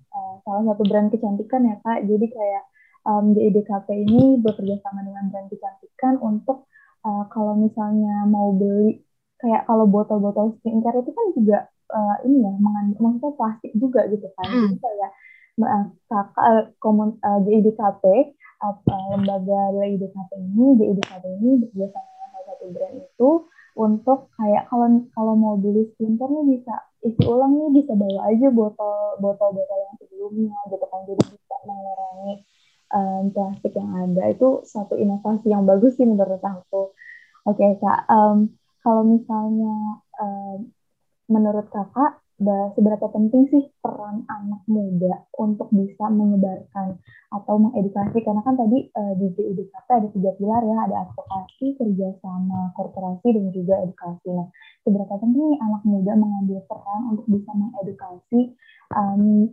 salah 0.46 0.62
satu 0.72 0.82
brand 0.86 1.10
kecantikan 1.10 1.66
ya 1.66 1.76
kak. 1.82 2.06
Jadi 2.06 2.26
kayak 2.30 2.64
um, 3.02 3.34
di 3.34 3.50
IDKP 3.50 3.88
ini 4.06 4.38
bekerja 4.38 4.78
sama 4.86 5.02
dengan 5.02 5.26
brand 5.30 5.50
kecantikan 5.50 6.22
untuk 6.22 6.70
uh, 7.02 7.26
kalau 7.34 7.58
misalnya 7.58 8.26
mau 8.30 8.54
beli 8.54 9.02
kayak 9.42 9.68
kalau 9.68 9.84
botol-botol 9.84 10.56
skincare 10.62 11.02
itu 11.04 11.10
kan 11.12 11.26
juga 11.36 11.58
uh, 11.92 12.16
ini 12.26 12.42
ya 12.42 12.52
mengandung 12.56 13.00
maksudnya 13.00 13.32
plastik 13.36 13.72
juga 13.76 14.08
gitu 14.08 14.26
kan 14.34 14.48
mm. 14.48 14.58
jadi 14.64 14.76
kayak 14.80 15.10
uh, 15.60 15.84
kakak 16.08 16.72
komun 16.80 17.20
uh, 17.20 17.38
JIDKP 17.44 18.04
uh, 18.64 18.74
lembaga 19.12 19.60
JIDKP 19.76 20.30
ini 20.40 20.66
JIDKP 20.80 21.24
ini 21.42 21.50
bekerja 21.62 21.86
sama 21.92 22.08
dengan 22.08 22.28
salah 22.32 22.46
satu 22.48 22.64
brand 22.72 22.96
itu 22.96 23.30
untuk 23.76 24.18
kayak 24.40 24.64
kalau 24.72 24.88
kalau 25.12 25.34
mau 25.36 25.54
beli 25.60 25.84
skincare 25.94 26.32
nih 26.32 26.58
bisa 26.58 26.74
isi 27.06 27.22
ulang 27.24 27.52
nih 27.54 27.70
bisa 27.82 27.92
bawa 27.94 28.20
aja 28.28 28.48
botol 28.50 29.18
botol 29.22 29.50
botol 29.54 29.78
yang 29.78 29.96
sebelumnya 30.02 30.56
gitu 30.68 30.86
kan. 30.90 31.00
Jadi 31.06 31.22
bisa 31.30 31.56
mengurangi 31.64 32.32
um, 32.92 33.22
plastik 33.30 33.72
yang 33.78 33.90
ada. 33.94 34.22
Itu 34.34 34.66
satu 34.66 34.94
inovasi 34.98 35.46
yang 35.50 35.64
bagus 35.64 35.94
sih 35.96 36.06
menurut 36.06 36.42
aku. 36.42 36.92
Oke 37.46 37.62
okay, 37.62 37.78
kak 37.78 38.10
um, 38.10 38.58
kalau 38.82 39.02
misalnya 39.06 40.02
um, 40.18 40.70
menurut 41.30 41.70
kakak 41.70 42.22
seberapa 42.76 43.08
penting 43.08 43.48
sih 43.48 43.64
peran 43.80 44.28
anak 44.28 44.60
muda 44.68 45.24
untuk 45.40 45.72
bisa 45.72 46.04
menyebarkan 46.12 47.00
atau 47.32 47.54
mengedukasi? 47.56 48.20
Karena 48.20 48.44
kan 48.44 48.60
tadi 48.60 48.92
uh, 48.92 49.14
di 49.16 49.32
JIDKP 49.32 49.88
ada 49.88 50.08
tiga 50.12 50.30
pilar 50.36 50.62
ya. 50.66 50.76
Ada 50.90 50.96
advokasi 51.08 51.80
kerjasama 51.80 52.76
korporasi 52.76 53.28
dan 53.32 53.46
juga 53.54 53.80
edukasi. 53.80 54.28
Nah 54.36 54.48
seberapa 54.86 55.18
penting 55.18 55.58
anak 55.58 55.82
muda 55.82 56.14
mengambil 56.14 56.62
peran 56.70 57.00
untuk 57.10 57.26
bisa 57.26 57.50
mengedukasi 57.58 58.54
um, 58.94 59.50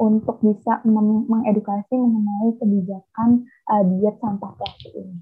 untuk 0.00 0.40
bisa 0.40 0.80
mengedukasi 1.28 1.92
mengenai 1.92 2.56
kebijakan 2.56 3.44
uh, 3.68 3.84
diet 3.84 4.16
sampah 4.24 4.56
plastik 4.56 4.96
ini 4.96 5.20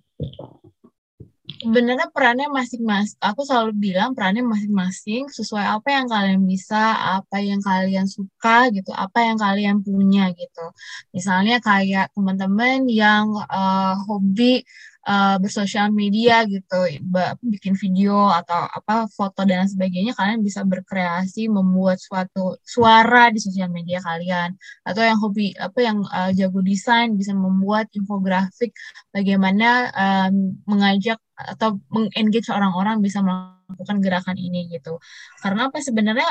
sebenarnya 1.59 2.09
perannya 2.15 2.49
masing-masing. 2.53 3.19
Aku 3.19 3.43
selalu 3.43 3.73
bilang 3.75 4.15
perannya 4.15 4.45
masing-masing 4.47 5.27
sesuai 5.33 5.67
apa 5.81 5.89
yang 5.91 6.07
kalian 6.07 6.43
bisa, 6.47 6.95
apa 7.19 7.37
yang 7.43 7.61
kalian 7.65 8.07
suka 8.07 8.71
gitu, 8.71 8.93
apa 8.95 9.19
yang 9.27 9.37
kalian 9.41 9.77
punya 9.83 10.31
gitu. 10.37 10.67
Misalnya 11.11 11.59
kayak 11.59 12.15
teman-teman 12.15 12.87
yang 12.87 13.33
uh, 13.49 13.95
hobi 14.07 14.63
uh, 15.07 15.37
bersosial 15.39 15.93
media 15.95 16.43
gitu, 16.49 16.79
bikin 17.45 17.79
video 17.79 18.27
atau 18.33 18.67
apa 18.67 19.07
foto 19.13 19.47
dan 19.47 19.69
sebagainya, 19.69 20.17
kalian 20.17 20.43
bisa 20.43 20.65
berkreasi 20.67 21.47
membuat 21.47 22.03
suatu 22.03 22.59
suara 22.65 23.31
di 23.31 23.39
sosial 23.39 23.71
media 23.71 24.03
kalian. 24.03 24.57
Atau 24.83 25.03
yang 25.05 25.19
hobi 25.21 25.55
apa 25.55 25.79
yang 25.79 26.03
uh, 26.09 26.31
jago 26.35 26.65
desain 26.65 27.15
bisa 27.15 27.37
membuat 27.37 27.93
infografik 27.95 28.75
bagaimana 29.15 29.93
um, 29.95 30.59
mengajak 30.67 31.21
atau 31.39 31.79
mengengage 31.93 32.51
orang-orang 32.51 32.99
bisa 32.99 33.23
melakukan 33.23 34.03
gerakan 34.03 34.37
ini 34.41 34.67
gitu. 34.75 34.99
Karena 35.39 35.71
apa 35.71 35.79
sebenarnya 35.79 36.29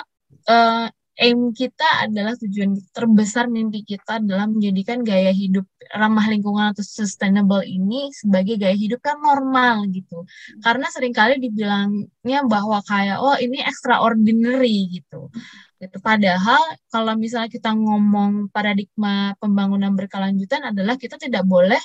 aim 1.17 1.49
kita 1.49 2.05
adalah 2.05 2.37
tujuan 2.37 2.77
terbesar 2.93 3.49
mimpi 3.49 3.81
kita 3.81 4.21
dalam 4.21 4.57
menjadikan 4.57 5.01
gaya 5.01 5.33
hidup 5.33 5.65
ramah 5.89 6.25
lingkungan 6.29 6.71
atau 6.73 6.85
sustainable 6.85 7.65
ini 7.65 8.13
sebagai 8.13 8.61
gaya 8.61 8.77
hidup 8.77 9.01
kan 9.01 9.17
normal 9.17 9.89
gitu. 9.89 10.29
Karena 10.61 10.85
sering 10.93 11.17
kali 11.17 11.41
dibilangnya 11.41 12.39
bahwa 12.45 12.85
kayak 12.85 13.17
oh 13.17 13.33
ini 13.41 13.65
extraordinary 13.65 14.93
gitu. 14.93 15.33
Gitu. 15.77 15.97
Padahal 16.01 16.61
kalau 16.89 17.13
misalnya 17.13 17.49
kita 17.53 17.69
ngomong 17.73 18.49
paradigma 18.49 19.37
pembangunan 19.37 19.93
berkelanjutan 19.93 20.69
adalah 20.73 20.97
kita 20.97 21.17
tidak 21.21 21.45
boleh 21.45 21.81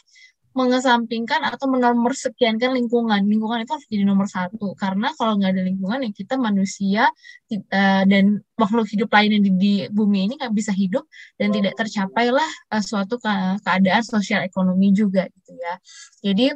mengesampingkan 0.52 1.40
atau 1.48 1.66
menomor 1.68 2.12
sekiankan 2.12 2.76
lingkungan. 2.76 3.24
Lingkungan 3.24 3.64
itu 3.64 3.72
harus 3.72 3.86
jadi 3.88 4.04
nomor 4.04 4.28
satu. 4.28 4.76
Karena 4.76 5.12
kalau 5.16 5.40
nggak 5.40 5.52
ada 5.56 5.62
lingkungan, 5.64 6.04
ya 6.04 6.10
kita 6.12 6.34
manusia 6.36 7.08
uh, 7.52 8.02
dan 8.04 8.44
makhluk 8.60 8.86
hidup 8.92 9.08
lainnya 9.12 9.40
di, 9.40 9.50
di 9.56 9.72
bumi 9.88 10.28
ini 10.28 10.34
nggak 10.36 10.52
bisa 10.52 10.72
hidup 10.76 11.08
dan 11.40 11.50
tidak 11.50 11.72
tercapailah 11.76 12.50
uh, 12.72 12.82
suatu 12.84 13.16
ke 13.16 13.32
keadaan 13.64 14.04
sosial 14.04 14.44
ekonomi 14.44 14.92
juga 14.92 15.24
gitu 15.28 15.56
ya. 15.56 15.74
Jadi 16.20 16.46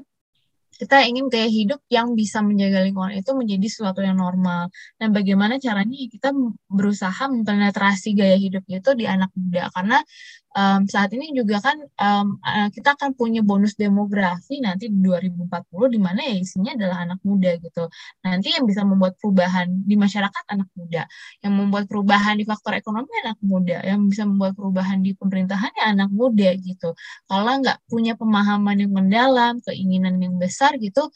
kita 0.77 1.09
ingin 1.09 1.33
gaya 1.33 1.49
hidup 1.49 1.81
yang 1.89 2.13
bisa 2.13 2.45
menjaga 2.45 2.85
lingkungan 2.85 3.17
itu 3.17 3.33
menjadi 3.33 3.67
sesuatu 3.67 4.05
yang 4.05 4.21
normal. 4.21 4.69
Dan 5.01 5.17
bagaimana 5.17 5.57
caranya 5.57 5.97
kita 5.97 6.37
berusaha 6.69 7.33
mempenetrasi 7.33 8.13
gaya 8.13 8.37
hidup 8.37 8.61
itu 8.69 8.91
di 8.93 9.09
anak 9.09 9.33
muda. 9.33 9.73
Karena 9.73 9.99
um, 10.57 10.81
saat 10.89 11.13
ini 11.13 11.37
juga 11.37 11.61
kan 11.61 11.77
um, 11.85 12.41
kita 12.73 12.97
akan 12.97 13.13
punya 13.13 13.45
bonus 13.45 13.77
demografi 13.77 14.59
nanti 14.65 14.89
di 14.89 14.99
2040 15.05 15.95
di 15.95 16.01
mana 16.01 16.21
ya 16.25 16.35
isinya 16.41 16.73
adalah 16.75 16.99
anak 17.05 17.21
muda 17.23 17.51
gitu. 17.61 17.85
Nanti 18.25 18.57
yang 18.57 18.65
bisa 18.65 18.83
membuat 18.89 19.21
perubahan 19.21 19.69
di 19.85 19.95
masyarakat 19.95 20.45
anak 20.51 20.69
muda, 20.75 21.03
yang 21.45 21.53
membuat 21.55 21.85
perubahan 21.87 22.35
di 22.41 22.45
faktor 22.49 22.73
ekonomi 22.81 23.13
anak 23.23 23.39
muda, 23.45 23.77
yang 23.85 24.01
bisa 24.09 24.25
membuat 24.25 24.57
perubahan 24.57 24.99
di 25.05 25.13
pemerintahan 25.13 25.71
ya 25.77 25.85
anak 25.93 26.11
muda 26.11 26.51
gitu. 26.57 26.97
Kalau 27.29 27.53
nggak 27.61 27.79
punya 27.87 28.17
pemahaman 28.17 28.77
yang 28.81 28.93
mendalam, 28.97 29.61
keinginan 29.63 30.17
yang 30.19 30.35
besar 30.41 30.75
gitu, 30.81 31.13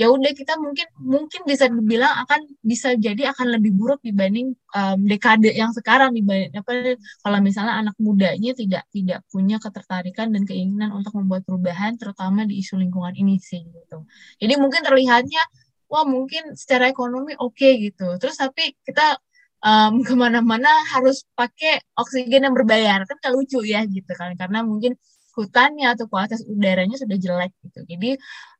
ya 0.00 0.08
udah 0.08 0.32
kita 0.32 0.56
mungkin 0.56 0.88
mungkin 0.96 1.40
bisa 1.44 1.68
dibilang 1.68 2.24
akan 2.24 2.48
bisa 2.64 2.96
jadi 2.96 3.36
akan 3.36 3.60
lebih 3.60 3.76
buruk 3.76 4.00
dibanding 4.00 4.56
um, 4.72 5.04
dekade 5.04 5.52
yang 5.52 5.76
sekarang 5.76 6.16
dibanding 6.16 6.56
apa 6.56 6.96
kalau 7.20 7.38
misalnya 7.44 7.84
anak 7.84 7.92
mudanya 8.00 8.56
tidak 8.56 8.88
tidak 8.88 9.20
punya 9.28 9.60
ketertarikan 9.60 10.32
dan 10.32 10.48
keinginan 10.48 10.96
untuk 10.96 11.12
membuat 11.20 11.44
perubahan 11.44 12.00
terutama 12.00 12.48
di 12.48 12.64
isu 12.64 12.80
lingkungan 12.80 13.12
ini 13.12 13.36
sih 13.44 13.60
gitu. 13.60 14.08
Jadi 14.40 14.54
mungkin 14.56 14.80
terlihatnya 14.80 15.44
wah 15.92 16.08
mungkin 16.08 16.56
secara 16.56 16.88
ekonomi 16.88 17.36
oke 17.36 17.52
okay, 17.52 17.92
gitu. 17.92 18.16
Terus 18.16 18.40
tapi 18.40 18.72
kita 18.80 19.20
um, 19.60 20.00
ke 20.08 20.16
mana-mana 20.16 20.70
harus 20.96 21.28
pakai 21.36 21.76
oksigen 21.92 22.48
yang 22.48 22.56
berbayar. 22.56 23.04
Kan 23.04 23.20
lucu 23.36 23.60
ya 23.68 23.84
gitu 23.84 24.16
kan. 24.16 24.32
Karena 24.40 24.64
mungkin 24.64 24.96
hutannya 25.36 25.86
atau 25.94 26.06
kualitas 26.10 26.42
udaranya 26.46 26.96
sudah 26.98 27.16
jelek 27.16 27.52
gitu. 27.64 27.80
Jadi 27.86 28.10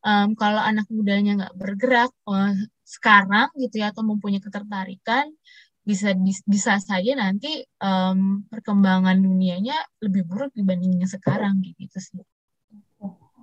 um, 0.07 0.35
kalau 0.39 0.63
anak 0.63 0.87
mudanya 0.91 1.47
nggak 1.47 1.55
bergerak 1.59 2.11
uh, 2.31 2.55
sekarang 2.87 3.51
gitu 3.59 3.83
ya 3.83 3.91
atau 3.95 4.03
mempunyai 4.07 4.43
ketertarikan 4.43 5.31
bisa 5.81 6.13
bisa 6.47 6.77
saja 6.79 7.13
nanti 7.17 7.65
um, 7.81 8.45
perkembangan 8.47 9.17
dunianya 9.19 9.75
lebih 10.05 10.29
buruk 10.29 10.53
dibandingnya 10.55 11.09
sekarang 11.09 11.59
gitu 11.65 11.99
sih. 11.99 12.23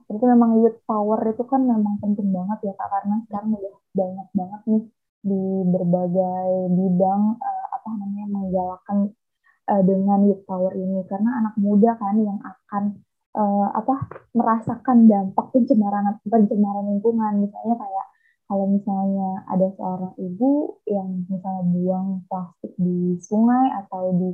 Jadi 0.08 0.24
memang 0.24 0.64
youth 0.64 0.80
power 0.88 1.20
itu 1.28 1.44
kan 1.44 1.68
memang 1.68 2.00
penting 2.00 2.32
banget 2.32 2.72
ya 2.72 2.74
kak 2.80 2.88
karena 2.88 3.16
sekarang 3.28 3.50
udah 3.60 3.76
banyak 3.92 4.28
banget 4.32 4.62
nih 4.72 4.84
di 5.28 5.42
berbagai 5.68 6.50
bidang 6.72 7.22
uh, 7.36 7.66
apa 7.76 7.88
namanya 7.92 8.28
menggalakkan 8.32 8.98
uh, 9.68 9.84
dengan 9.84 10.20
youth 10.32 10.44
power 10.48 10.72
ini 10.80 11.04
karena 11.12 11.44
anak 11.44 11.56
muda 11.60 12.00
kan 12.00 12.16
yang 12.24 12.40
akan 12.40 12.84
uh, 13.38 13.68
apa 13.78 13.96
merasakan 14.34 15.06
dampak 15.06 15.54
pencemaran 15.54 16.18
pencemaran 16.26 16.86
lingkungan. 16.90 17.46
Misalnya 17.46 17.76
kayak 17.78 18.08
kalau 18.50 18.66
misalnya 18.66 19.44
ada 19.52 19.68
seorang 19.76 20.14
ibu 20.18 20.80
yang 20.90 21.28
misalnya 21.30 21.64
buang 21.68 22.08
plastik 22.32 22.74
di 22.80 23.20
sungai 23.22 23.70
atau 23.86 24.16
di 24.16 24.30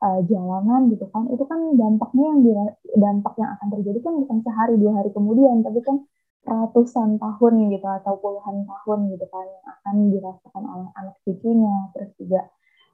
uh, 0.00 0.20
jalanan 0.24 0.88
gitu 0.94 1.04
kan 1.10 1.26
itu 1.34 1.44
kan 1.44 1.60
dampaknya 1.74 2.24
yang 2.30 2.40
di, 2.46 2.50
dampak 2.94 3.34
yang 3.42 3.50
akan 3.58 3.68
terjadi 3.74 3.98
kan 4.06 4.14
bukan 4.22 4.38
sehari 4.46 4.74
dua 4.78 4.92
hari 5.02 5.10
kemudian 5.10 5.66
tapi 5.66 5.82
kan 5.82 6.06
ratusan 6.46 7.18
tahun 7.18 7.74
gitu 7.74 7.86
atau 7.90 8.14
puluhan 8.22 8.62
tahun 8.70 9.10
gitu 9.10 9.26
kan 9.34 9.44
yang 9.50 9.66
akan 9.66 9.94
dirasakan 10.14 10.62
oleh 10.62 10.90
anak 10.94 11.16
cucunya. 11.26 11.90
Terus 11.90 12.10
juga 12.22 12.40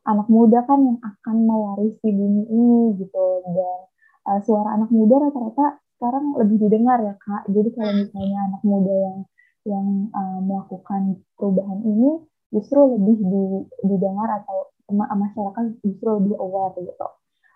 anak 0.08 0.26
muda 0.32 0.64
kan 0.64 0.80
yang 0.82 0.98
akan 1.04 1.36
mewarisi 1.44 2.08
bumi 2.10 2.48
ini 2.48 2.96
gitu 2.96 3.26
dan 3.52 3.91
uh, 4.26 4.40
suara 4.42 4.78
anak 4.78 4.90
muda 4.90 5.28
rata-rata 5.28 5.82
sekarang 5.98 6.34
lebih 6.34 6.66
didengar 6.66 6.98
ya 6.98 7.14
kak. 7.14 7.46
Jadi 7.46 7.68
kalau 7.78 7.92
misalnya 7.94 8.38
anak 8.50 8.62
muda 8.66 8.94
yang 8.94 9.18
yang 9.62 9.86
uh, 10.10 10.38
melakukan 10.42 11.22
perubahan 11.38 11.78
ini 11.86 12.26
justru 12.50 12.82
lebih 12.98 13.16
di, 13.22 13.42
didengar 13.86 14.42
atau 14.42 14.74
masyarakat 14.92 15.78
justru 15.86 16.08
lebih 16.18 16.36
aware 16.42 16.74
gitu. 16.82 17.08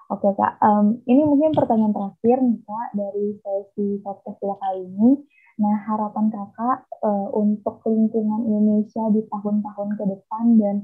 Oke 0.06 0.30
kak, 0.38 0.62
um, 0.62 1.02
ini 1.10 1.26
mungkin 1.26 1.50
pertanyaan 1.50 1.90
terakhir 1.90 2.38
nih 2.38 2.62
kak 2.62 2.88
dari 2.94 3.26
sesi 3.42 3.98
podcast 4.06 4.38
kita 4.38 4.54
kali 4.62 4.86
ini. 4.86 5.10
Nah 5.58 5.74
harapan 5.82 6.30
kakak 6.30 6.86
uh, 7.02 7.28
untuk 7.34 7.82
lingkungan 7.82 8.46
Indonesia 8.46 9.10
di 9.10 9.26
tahun-tahun 9.26 9.88
ke 9.98 10.04
depan 10.06 10.44
dan 10.62 10.76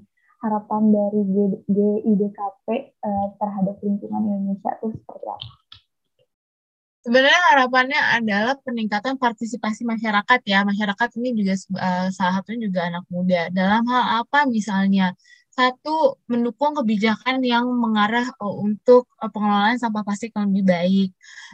harapan 0.43 0.91
dari 0.91 1.23
GIDKP 1.71 2.67
uh, 3.07 3.27
terhadap 3.39 3.79
lingkungan 3.87 4.23
Indonesia 4.27 4.75
itu 4.83 4.99
seperti 4.99 5.27
apa? 5.31 5.62
Sebenarnya 7.03 7.43
harapannya 7.51 8.01
adalah 8.23 8.55
peningkatan 8.63 9.19
partisipasi 9.19 9.83
masyarakat 9.83 10.41
ya. 10.47 10.63
Masyarakat 10.63 11.09
ini 11.19 11.29
juga 11.35 11.55
uh, 11.83 12.07
salah 12.15 12.35
satunya 12.39 12.71
juga 12.71 12.81
anak 12.87 13.05
muda. 13.11 13.51
Dalam 13.51 13.83
hal 13.91 14.23
apa 14.23 14.47
misalnya? 14.47 15.11
Satu, 15.53 16.17
mendukung 16.33 16.73
kebijakan 16.73 17.45
yang 17.45 17.69
mengarah 17.69 18.25
uh, 18.41 18.57
untuk 18.65 19.12
pengelolaan 19.29 19.79
sampah 19.79 20.03
plastik 20.03 20.35
yang 20.35 20.51
lebih 20.51 20.65
baik. 20.67 21.11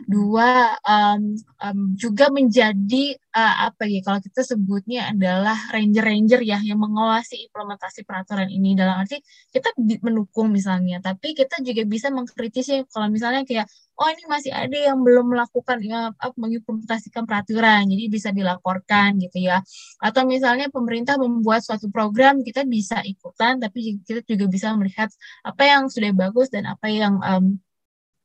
Dua, 0.06 0.78
um, 0.86 1.34
um, 1.60 1.78
juga 1.98 2.30
menjadi 2.32 3.18
uh, 3.34 3.54
apa 3.68 3.84
ya 3.90 4.00
kalau 4.06 4.22
kita 4.22 4.46
sebutnya 4.46 5.10
adalah 5.10 5.58
ranger-ranger 5.74 6.40
ya 6.46 6.62
yang 6.62 6.78
mengawasi 6.80 7.50
implementasi 7.50 8.06
peraturan 8.06 8.48
ini 8.48 8.78
dalam 8.78 9.02
arti 9.02 9.18
kita 9.52 9.74
mendukung 10.00 10.54
misalnya, 10.54 11.02
tapi 11.02 11.34
kita 11.34 11.60
juga 11.60 11.82
bisa 11.84 12.08
mengkritisi 12.14 12.86
kalau 12.88 13.10
misalnya 13.10 13.42
kayak 13.42 13.66
oh 13.98 14.08
ini 14.14 14.24
masih 14.30 14.54
ada 14.54 14.78
yang 14.78 15.02
belum 15.02 15.34
melakukan 15.34 15.82
ya, 15.82 16.14
mengimplementasikan 16.38 17.26
peraturan, 17.26 17.90
jadi 17.90 18.04
bisa 18.06 18.30
dilaporkan 18.30 19.18
gitu 19.18 19.42
ya. 19.42 19.58
Atau 19.98 20.22
misalnya 20.22 20.70
pemerintah 20.70 21.18
membuat 21.18 21.66
suatu 21.66 21.90
program, 21.90 22.46
kita 22.46 22.62
bisa 22.62 23.02
ikutan, 23.02 23.58
tapi 23.58 23.98
kita 24.06 24.22
juga 24.22 24.46
bisa 24.46 24.70
melihat 24.78 25.10
apa 25.42 25.62
yang 25.66 25.90
sudah 25.90 26.14
bagus 26.14 26.46
dan 26.46 26.70
apa 26.70 26.86
yang 26.86 27.18
um, 27.18 27.57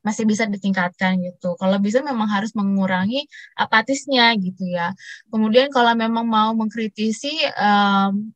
masih 0.05 0.23
bisa 0.27 0.43
ditingkatkan 0.45 1.17
gitu. 1.23 1.55
Kalau 1.55 1.77
bisa 1.79 2.03
memang 2.03 2.27
harus 2.27 2.51
mengurangi 2.53 3.25
apatisnya 3.55 4.35
gitu 4.37 4.67
ya. 4.67 4.91
Kemudian 5.31 5.71
kalau 5.71 5.95
memang 5.95 6.25
mau 6.27 6.51
mengkritisi 6.53 7.31
um, 7.55 8.35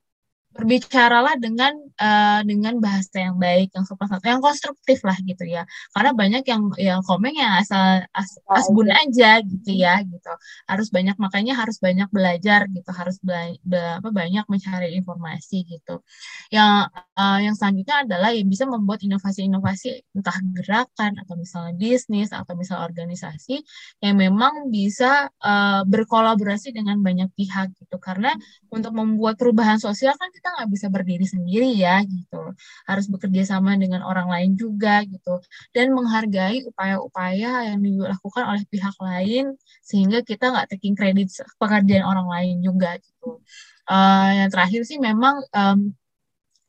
berbicaralah 0.57 1.37
dengan 1.37 1.77
uh, 2.01 2.41
dengan 2.41 2.81
bahasa 2.81 3.21
yang 3.21 3.37
baik, 3.37 3.69
yang 3.77 3.85
sopan 3.85 4.09
santun, 4.09 4.37
yang 4.37 4.41
konstruktif 4.41 5.05
lah 5.05 5.13
gitu 5.21 5.45
ya. 5.45 5.63
Karena 5.93 6.11
banyak 6.17 6.43
yang 6.49 6.73
yang 6.81 7.01
komen 7.05 7.33
yang 7.37 7.61
asal 7.61 8.01
as, 8.09 8.31
asbun 8.49 8.89
aja 8.89 9.37
gitu 9.45 9.69
ya 9.69 10.01
gitu. 10.01 10.31
Harus 10.65 10.89
banyak 10.89 11.13
makanya 11.21 11.53
harus 11.61 11.77
banyak 11.77 12.09
belajar 12.09 12.65
gitu, 12.73 12.89
harus 12.89 13.21
bela, 13.21 13.53
be, 13.61 13.77
apa, 14.01 14.09
banyak 14.09 14.45
mencari 14.49 14.97
informasi 14.97 15.61
gitu. 15.69 16.01
Yang 16.49 16.89
uh, 17.13 17.39
yang 17.45 17.53
selanjutnya 17.53 17.95
adalah 18.09 18.29
yang 18.33 18.49
bisa 18.49 18.65
membuat 18.65 19.05
inovasi-inovasi 19.05 20.17
entah 20.17 20.37
gerakan 20.57 21.21
atau 21.21 21.37
misalnya 21.37 21.77
bisnis 21.77 22.33
atau 22.33 22.57
misalnya 22.57 22.89
organisasi 22.89 23.61
yang 24.01 24.17
memang 24.17 24.73
bisa 24.73 25.29
uh, 25.45 25.85
berkolaborasi 25.85 26.73
dengan 26.73 26.97
banyak 27.05 27.29
pihak 27.37 27.77
gitu. 27.77 28.01
Karena 28.01 28.33
untuk 28.73 28.97
membuat 28.97 29.37
perubahan 29.37 29.77
sosial 29.77 30.17
kan 30.17 30.29
kita 30.33 30.46
kita 30.47 30.63
nggak 30.63 30.71
bisa 30.71 30.87
berdiri 30.87 31.25
sendiri 31.27 31.69
ya 31.75 31.99
gitu. 32.07 32.55
Harus 32.87 33.11
bekerja 33.11 33.43
sama 33.43 33.75
dengan 33.75 33.99
orang 34.07 34.31
lain 34.31 34.55
juga 34.55 35.03
gitu. 35.03 35.43
Dan 35.75 35.91
menghargai 35.91 36.63
upaya-upaya 36.63 37.67
yang 37.67 37.83
dilakukan 37.83 38.47
oleh 38.47 38.63
pihak 38.71 38.95
lain 39.03 39.59
sehingga 39.83 40.23
kita 40.23 40.55
nggak 40.55 40.71
taking 40.71 40.95
kredit 40.95 41.27
pekerjaan 41.59 42.07
orang 42.07 42.31
lain 42.31 42.55
juga 42.63 42.95
gitu. 42.95 43.43
Uh, 43.91 44.31
yang 44.39 44.47
terakhir 44.47 44.87
sih 44.87 45.03
memang 45.03 45.43
um, 45.51 45.91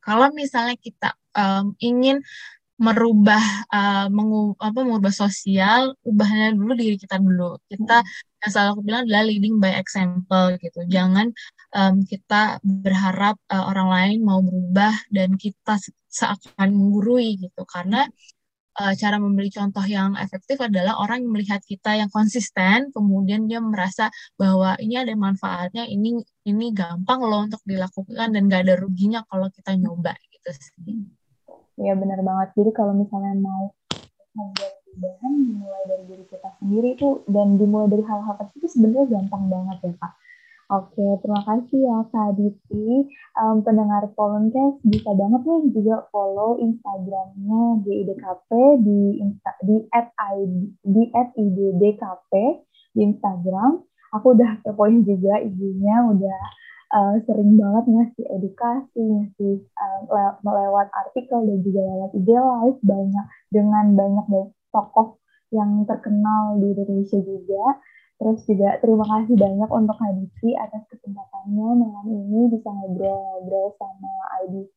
kalau 0.02 0.26
misalnya 0.34 0.74
kita 0.74 1.14
um, 1.38 1.78
ingin 1.78 2.18
merubah 2.82 3.42
uh, 3.70 4.10
mengu, 4.10 4.58
apa 4.58 4.82
mengubah 4.82 5.14
sosial 5.14 5.94
ubahnya 6.02 6.50
dulu 6.58 6.74
diri 6.74 6.98
kita 6.98 7.22
dulu. 7.22 7.62
Kita. 7.70 8.02
Yang 8.44 8.50
selalu 8.54 8.70
aku 8.74 8.82
bilang 8.86 9.02
adalah 9.06 9.24
leading 9.26 9.56
by 9.58 9.72
example 9.74 10.54
gitu 10.62 10.80
jangan 10.86 11.34
um, 11.74 12.02
kita 12.06 12.62
berharap 12.62 13.36
uh, 13.50 13.64
orang 13.66 13.88
lain 13.90 14.18
mau 14.22 14.38
berubah 14.40 14.94
dan 15.10 15.34
kita 15.34 15.76
seakan 16.08 16.70
menggurui 16.70 17.36
gitu 17.42 17.62
karena 17.66 18.06
uh, 18.78 18.94
cara 18.94 19.18
memberi 19.18 19.50
contoh 19.50 19.82
yang 19.84 20.14
efektif 20.16 20.62
adalah 20.62 20.96
orang 21.02 21.26
yang 21.26 21.32
melihat 21.34 21.60
kita 21.66 21.98
yang 21.98 22.10
konsisten 22.14 22.94
kemudian 22.94 23.50
dia 23.50 23.58
merasa 23.58 24.08
bahwa 24.38 24.78
ini 24.78 24.94
ada 25.02 25.12
manfaatnya 25.18 25.84
ini 25.90 26.22
ini 26.46 26.72
gampang 26.72 27.20
loh 27.20 27.44
untuk 27.44 27.60
dilakukan 27.66 28.32
dan 28.32 28.42
gak 28.46 28.62
ada 28.64 28.74
ruginya 28.78 29.20
kalau 29.26 29.50
kita 29.50 29.74
nyoba 29.74 30.14
gitu 30.30 30.50
sih. 30.54 30.96
Iya 31.78 31.94
benar 31.94 32.18
banget. 32.26 32.48
Jadi 32.58 32.70
kalau 32.74 32.90
misalnya 32.90 33.38
mau 33.38 33.70
membuat 34.34 34.77
perubahan 34.98 35.32
dimulai 35.46 35.82
dari 35.86 36.04
diri 36.10 36.24
kita 36.26 36.48
sendiri 36.58 36.88
itu 36.98 37.22
dan 37.30 37.54
dimulai 37.54 37.86
dari 37.86 38.02
hal-hal 38.02 38.34
kecil 38.42 38.58
itu 38.58 38.68
sebenarnya 38.74 39.06
gampang 39.14 39.44
banget 39.46 39.78
ya 39.86 39.92
Kak. 40.02 40.12
Oke, 40.68 41.06
terima 41.24 41.40
kasih 41.48 41.80
ya 41.80 41.98
Kak 42.12 42.24
Aditi. 42.36 43.08
Um, 43.40 43.64
pendengar 43.64 44.04
Volunteers 44.12 44.76
bisa 44.84 45.10
banget 45.16 45.40
nih 45.46 45.62
juga 45.72 46.04
follow 46.12 46.60
Instagramnya 46.60 47.62
di 47.86 47.92
IDKP 48.04 48.50
di 48.84 49.00
insta, 49.22 49.54
di 49.64 49.86
at 49.94 50.12
di 50.84 51.02
at 51.14 51.32
IDDKP 51.38 52.32
di 52.92 53.00
Instagram. 53.00 53.80
Aku 54.18 54.36
udah 54.36 54.60
kepoin 54.66 55.06
juga 55.08 55.40
ibunya 55.40 56.04
udah 56.04 56.40
uh, 56.92 57.14
sering 57.24 57.56
banget 57.56 57.84
ngasih 57.88 58.26
edukasi, 58.36 59.00
ngasih 59.00 59.64
uh, 59.72 60.36
lewat 60.44 60.92
artikel 60.92 61.48
dan 61.48 61.58
juga 61.64 61.80
lewat 61.80 62.10
IG 62.12 62.28
live 62.28 62.80
banyak 62.84 63.26
dengan 63.48 63.84
banyak 63.96 64.26
tokoh 64.70 65.20
yang 65.54 65.84
terkenal 65.88 66.60
di 66.60 66.72
Indonesia 66.72 67.18
juga. 67.20 67.64
Terus 68.18 68.42
juga 68.50 68.82
terima 68.82 69.06
kasih 69.06 69.38
banyak 69.38 69.70
untuk 69.70 69.94
IDC 69.94 70.58
atas 70.58 70.82
kesempatannya 70.90 71.68
malam 71.78 72.06
ini 72.10 72.50
bisa 72.50 72.66
ngobrol-ngobrol 72.66 73.78
sama 73.78 74.12
IDC. 74.42 74.76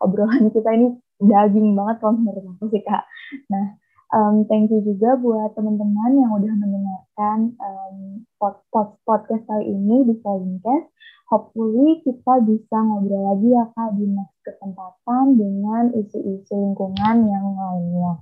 Obrolan 0.00 0.48
kita 0.48 0.70
ini 0.72 0.96
daging 1.20 1.76
banget 1.76 2.00
kalau 2.00 2.16
menurut 2.16 2.56
aku 2.56 2.72
sih 2.72 2.80
Kak. 2.80 3.04
Nah, 3.52 3.76
um, 4.16 4.48
thank 4.48 4.72
you 4.72 4.80
juga 4.80 5.20
buat 5.20 5.52
teman-teman 5.52 6.24
yang 6.24 6.32
udah 6.32 6.54
mendengarkan 6.56 7.38
um, 7.60 8.24
pod, 8.40 8.64
pod, 8.72 8.96
podcast 9.04 9.44
kali 9.44 9.68
ini 9.68 10.08
di 10.08 10.16
Podcast 10.24 10.88
hopefully 11.30 12.02
kita 12.02 12.42
bisa 12.42 12.76
ngobrol 12.82 13.22
lagi 13.30 13.48
ya 13.54 13.64
Kak 13.70 13.94
di 13.94 14.04
next 14.10 14.34
kesempatan 14.42 15.38
dengan 15.38 15.94
isu-isu 15.94 16.54
lingkungan 16.58 17.16
yang 17.30 17.46
lainnya. 17.54 18.18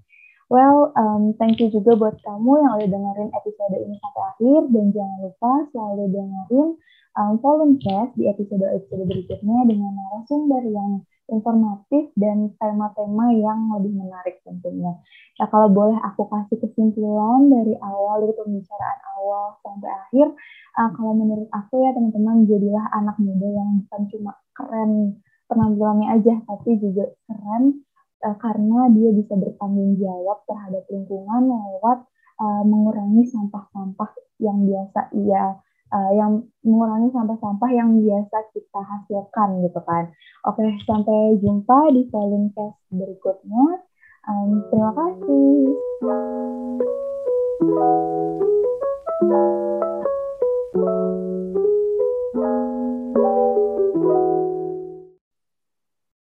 Well, 0.49 0.97
um, 0.97 1.37
thank 1.37 1.61
you 1.61 1.69
juga 1.69 1.93
buat 1.93 2.17
kamu 2.25 2.53
yang 2.65 2.73
udah 2.81 2.89
dengerin 2.89 3.31
episode 3.37 3.85
ini 3.85 4.01
sampai 4.01 4.23
akhir 4.33 4.61
dan 4.73 4.87
jangan 4.97 5.19
lupa 5.21 5.53
selalu 5.77 6.05
dengerin 6.09 6.69
um, 7.21 7.33
Volume 7.45 7.77
di 8.17 8.25
episode-episode 8.33 9.05
berikutnya 9.05 9.59
dengan 9.69 9.93
narasumber 9.93 10.65
yang 10.73 11.05
informatif 11.29 12.09
dan 12.17 12.57
tema-tema 12.57 13.29
yang 13.37 13.77
lebih 13.77 13.93
menarik 13.93 14.41
tentunya. 14.41 14.97
Nah, 15.37 15.47
kalau 15.53 15.69
boleh 15.69 16.01
aku 16.01 16.25
kasih 16.25 16.57
kesimpulan 16.65 17.53
dari 17.53 17.77
awal, 17.85 18.25
dari 18.25 18.33
pembicaraan 18.33 19.01
awal 19.21 19.61
sampai 19.61 19.93
akhir, 19.93 20.33
uh, 20.81 20.91
kalau 20.97 21.13
menurut 21.13 21.53
aku 21.53 21.85
ya 21.85 21.93
teman-teman, 21.93 22.49
jadilah 22.49 22.89
anak 22.97 23.21
muda 23.21 23.49
yang 23.53 23.85
bukan 23.85 24.03
cuma 24.09 24.33
keren 24.57 25.21
penampilannya 25.45 26.09
aja, 26.17 26.41
tapi 26.49 26.81
juga 26.81 27.13
keren 27.29 27.85
uh, 28.25 28.37
karena 28.39 28.91
dia 28.95 29.11
bisa 29.15 29.35
bertanggung 29.35 29.99
jawab 29.99 30.43
terhadap 30.47 30.85
lingkungan 30.91 31.43
lewat 31.51 31.99
uh, 32.39 32.63
mengurangi 32.67 33.27
sampah-sampah 33.31 34.11
yang 34.39 34.63
biasa 34.67 35.11
ia 35.19 35.59
uh, 35.93 36.11
yang 36.15 36.45
mengurangi 36.63 37.11
sampah-sampah 37.13 37.71
yang 37.73 37.91
biasa 37.99 38.37
kita 38.55 38.81
hasilkan 38.81 39.63
gitu 39.65 39.81
kan. 39.85 40.13
Oke, 40.47 40.65
sampai 40.87 41.37
jumpa 41.43 41.93
di 41.93 42.07
volume 42.09 42.53
test 42.55 42.79
berikutnya. 42.93 43.83
Um, 44.29 44.61
terima 44.69 44.93
kasih. 44.93 45.73